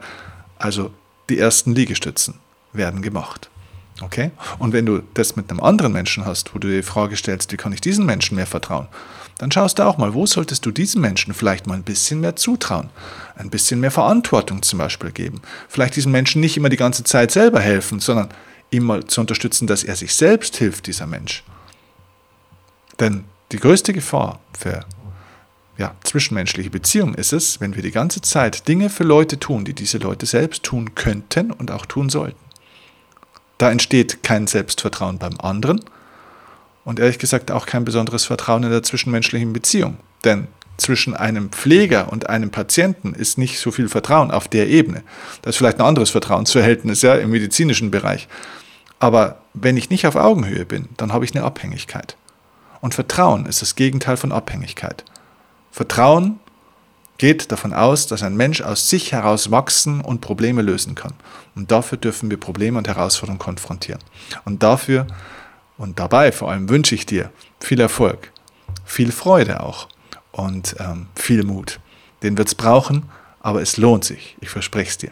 also 0.58 0.92
die 1.30 1.38
ersten 1.38 1.76
Liegestützen 1.76 2.36
werden 2.72 3.02
gemacht. 3.02 3.50
Okay? 4.02 4.32
Und 4.60 4.74
wenn 4.74 4.86
du 4.86 5.04
das 5.14 5.36
mit 5.36 5.50
einem 5.50 5.60
anderen 5.60 5.94
Menschen 5.94 6.26
hast, 6.26 6.56
wo 6.56 6.60
du 6.60 6.70
dir 6.70 6.78
die 6.78 6.84
Frage 6.84 7.16
stellst, 7.16 7.52
wie 7.52 7.58
kann 7.58 7.74
ich 7.74 7.82
diesen 7.82 8.06
Menschen 8.06 8.36
mehr 8.36 8.48
vertrauen, 8.48 8.88
dann 9.44 9.52
schaust 9.52 9.78
du 9.78 9.84
auch 9.84 9.98
mal, 9.98 10.14
wo 10.14 10.26
solltest 10.26 10.66
du 10.66 10.72
diesen 10.72 11.02
Menschen 11.02 11.34
vielleicht 11.34 11.68
mal 11.68 11.74
ein 11.74 11.84
bisschen 11.84 12.22
mehr 12.22 12.38
zutrauen, 12.38 12.90
ein 13.36 13.50
bisschen 13.50 13.82
mehr 13.82 13.92
Verantwortung 13.92 14.62
zum 14.62 14.80
Beispiel 14.80 15.12
geben. 15.12 15.42
Vielleicht 15.68 15.98
diesem 15.98 16.14
Menschen 16.14 16.40
nicht 16.40 16.56
immer 16.56 16.70
die 16.70 16.78
ganze 16.78 17.04
Zeit 17.04 17.30
selber 17.32 17.60
helfen, 17.60 18.00
sondern 18.00 18.30
ihm 18.72 18.84
mal 18.84 19.04
zu 19.04 19.20
unterstützen, 19.20 19.68
dass 19.68 19.84
er 19.84 19.98
sich 19.98 20.16
selbst 20.16 20.56
hilft, 20.56 20.88
dieser 20.88 21.08
Mensch. 21.08 21.44
Denn 23.02 23.26
die 23.52 23.60
größte 23.60 23.92
Gefahr 23.92 24.40
für 24.58 24.86
ja, 25.78 25.94
zwischenmenschliche 26.06 26.70
Beziehung 26.70 27.14
ist 27.14 27.34
es, 27.34 27.60
wenn 27.60 27.76
wir 27.76 27.84
die 27.84 27.92
ganze 27.92 28.22
Zeit 28.22 28.70
Dinge 28.70 28.90
für 28.90 29.04
Leute 29.04 29.40
tun, 29.40 29.66
die 29.66 29.74
diese 29.74 29.98
Leute 29.98 30.26
selbst 30.26 30.64
tun 30.64 30.96
könnten 30.96 31.52
und 31.52 31.70
auch 31.70 31.86
tun 31.86 32.10
sollten. 32.10 32.40
Da 33.58 33.70
entsteht 33.72 34.24
kein 34.24 34.48
Selbstvertrauen 34.48 35.18
beim 35.18 35.38
anderen 35.42 35.82
und 36.86 37.00
ehrlich 37.00 37.20
gesagt 37.20 37.52
auch 37.52 37.66
kein 37.66 37.86
besonderes 37.86 38.26
Vertrauen 38.26 38.64
in 38.64 38.72
der 38.72 38.84
zwischenmenschlichen 38.84 39.54
Beziehung. 39.54 39.98
Denn 40.24 40.48
zwischen 40.78 41.16
einem 41.16 41.50
Pfleger 41.50 42.12
und 42.12 42.30
einem 42.30 42.50
Patienten 42.50 43.14
ist 43.14 43.38
nicht 43.38 43.60
so 43.60 43.72
viel 43.72 43.90
Vertrauen 43.90 44.32
auf 44.32 44.48
der 44.48 44.68
Ebene. 44.68 45.04
Da 45.42 45.50
ist 45.50 45.58
vielleicht 45.58 45.80
ein 45.80 45.86
anderes 45.86 46.10
Vertrauensverhältnis 46.10 47.02
ja, 47.02 47.16
im 47.16 47.30
medizinischen 47.30 47.92
Bereich. 47.92 48.28
Aber 49.00 49.40
wenn 49.54 49.78
ich 49.78 49.90
nicht 49.90 50.08
auf 50.08 50.16
Augenhöhe 50.16 50.66
bin, 50.66 50.90
dann 50.98 51.14
habe 51.14 51.26
ich 51.26 51.36
eine 51.36 51.44
Abhängigkeit. 51.44 52.16
Und 52.82 52.94
Vertrauen 52.94 53.46
ist 53.46 53.62
das 53.62 53.76
Gegenteil 53.76 54.18
von 54.18 54.32
Abhängigkeit. 54.32 55.06
Vertrauen 55.72 56.40
geht 57.18 57.52
davon 57.52 57.74
aus, 57.74 58.08
dass 58.08 58.24
ein 58.24 58.36
Mensch 58.36 58.62
aus 58.62 58.90
sich 58.90 59.12
heraus 59.12 59.52
wachsen 59.52 60.02
und 60.02 60.22
Probleme 60.22 60.62
lösen 60.62 60.96
kann. 60.96 61.14
Und 61.56 61.72
dafür 61.72 61.98
dürfen 61.98 62.30
wir 62.30 62.40
Probleme 62.40 62.78
und 62.78 62.88
Herausforderungen 62.88 63.40
konfrontieren. 63.40 64.02
Und 64.46 64.64
dafür 64.64 65.08
und 65.78 66.00
dabei 66.00 66.32
vor 66.32 66.52
allem 66.52 66.70
wünsche 66.70 66.96
ich 66.96 67.06
dir 67.06 67.32
viel 67.60 67.80
Erfolg, 67.80 68.32
viel 68.86 69.12
Freude 69.12 69.62
auch 69.62 69.88
und 70.32 70.76
ähm, 70.80 71.08
viel 71.16 71.44
Mut. 71.44 71.80
Den 72.22 72.38
wird 72.38 72.48
es 72.48 72.56
brauchen, 72.56 73.10
aber 73.40 73.62
es 73.62 73.78
lohnt 73.78 74.06
sich, 74.06 74.38
ich 74.40 74.50
verspreche 74.50 74.90
es 74.90 74.98
dir. 74.98 75.12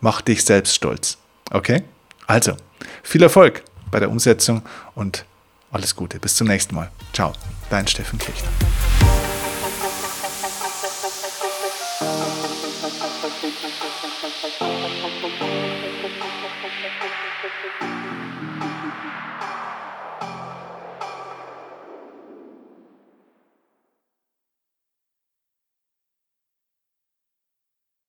Mach 0.00 0.20
dich 0.20 0.44
selbst 0.44 0.74
stolz. 0.74 1.18
Okay? 1.50 1.82
Also, 2.26 2.56
viel 3.02 3.22
Erfolg 3.22 3.62
bei 3.90 4.00
der 4.00 4.10
Umsetzung 4.10 4.62
und 4.94 5.24
alles 5.70 5.94
Gute. 5.94 6.18
Bis 6.18 6.36
zum 6.36 6.46
nächsten 6.46 6.74
Mal. 6.74 6.90
Ciao, 7.12 7.32
dein 7.70 7.86
Steffen 7.86 8.18
Kirchner. 8.18 8.48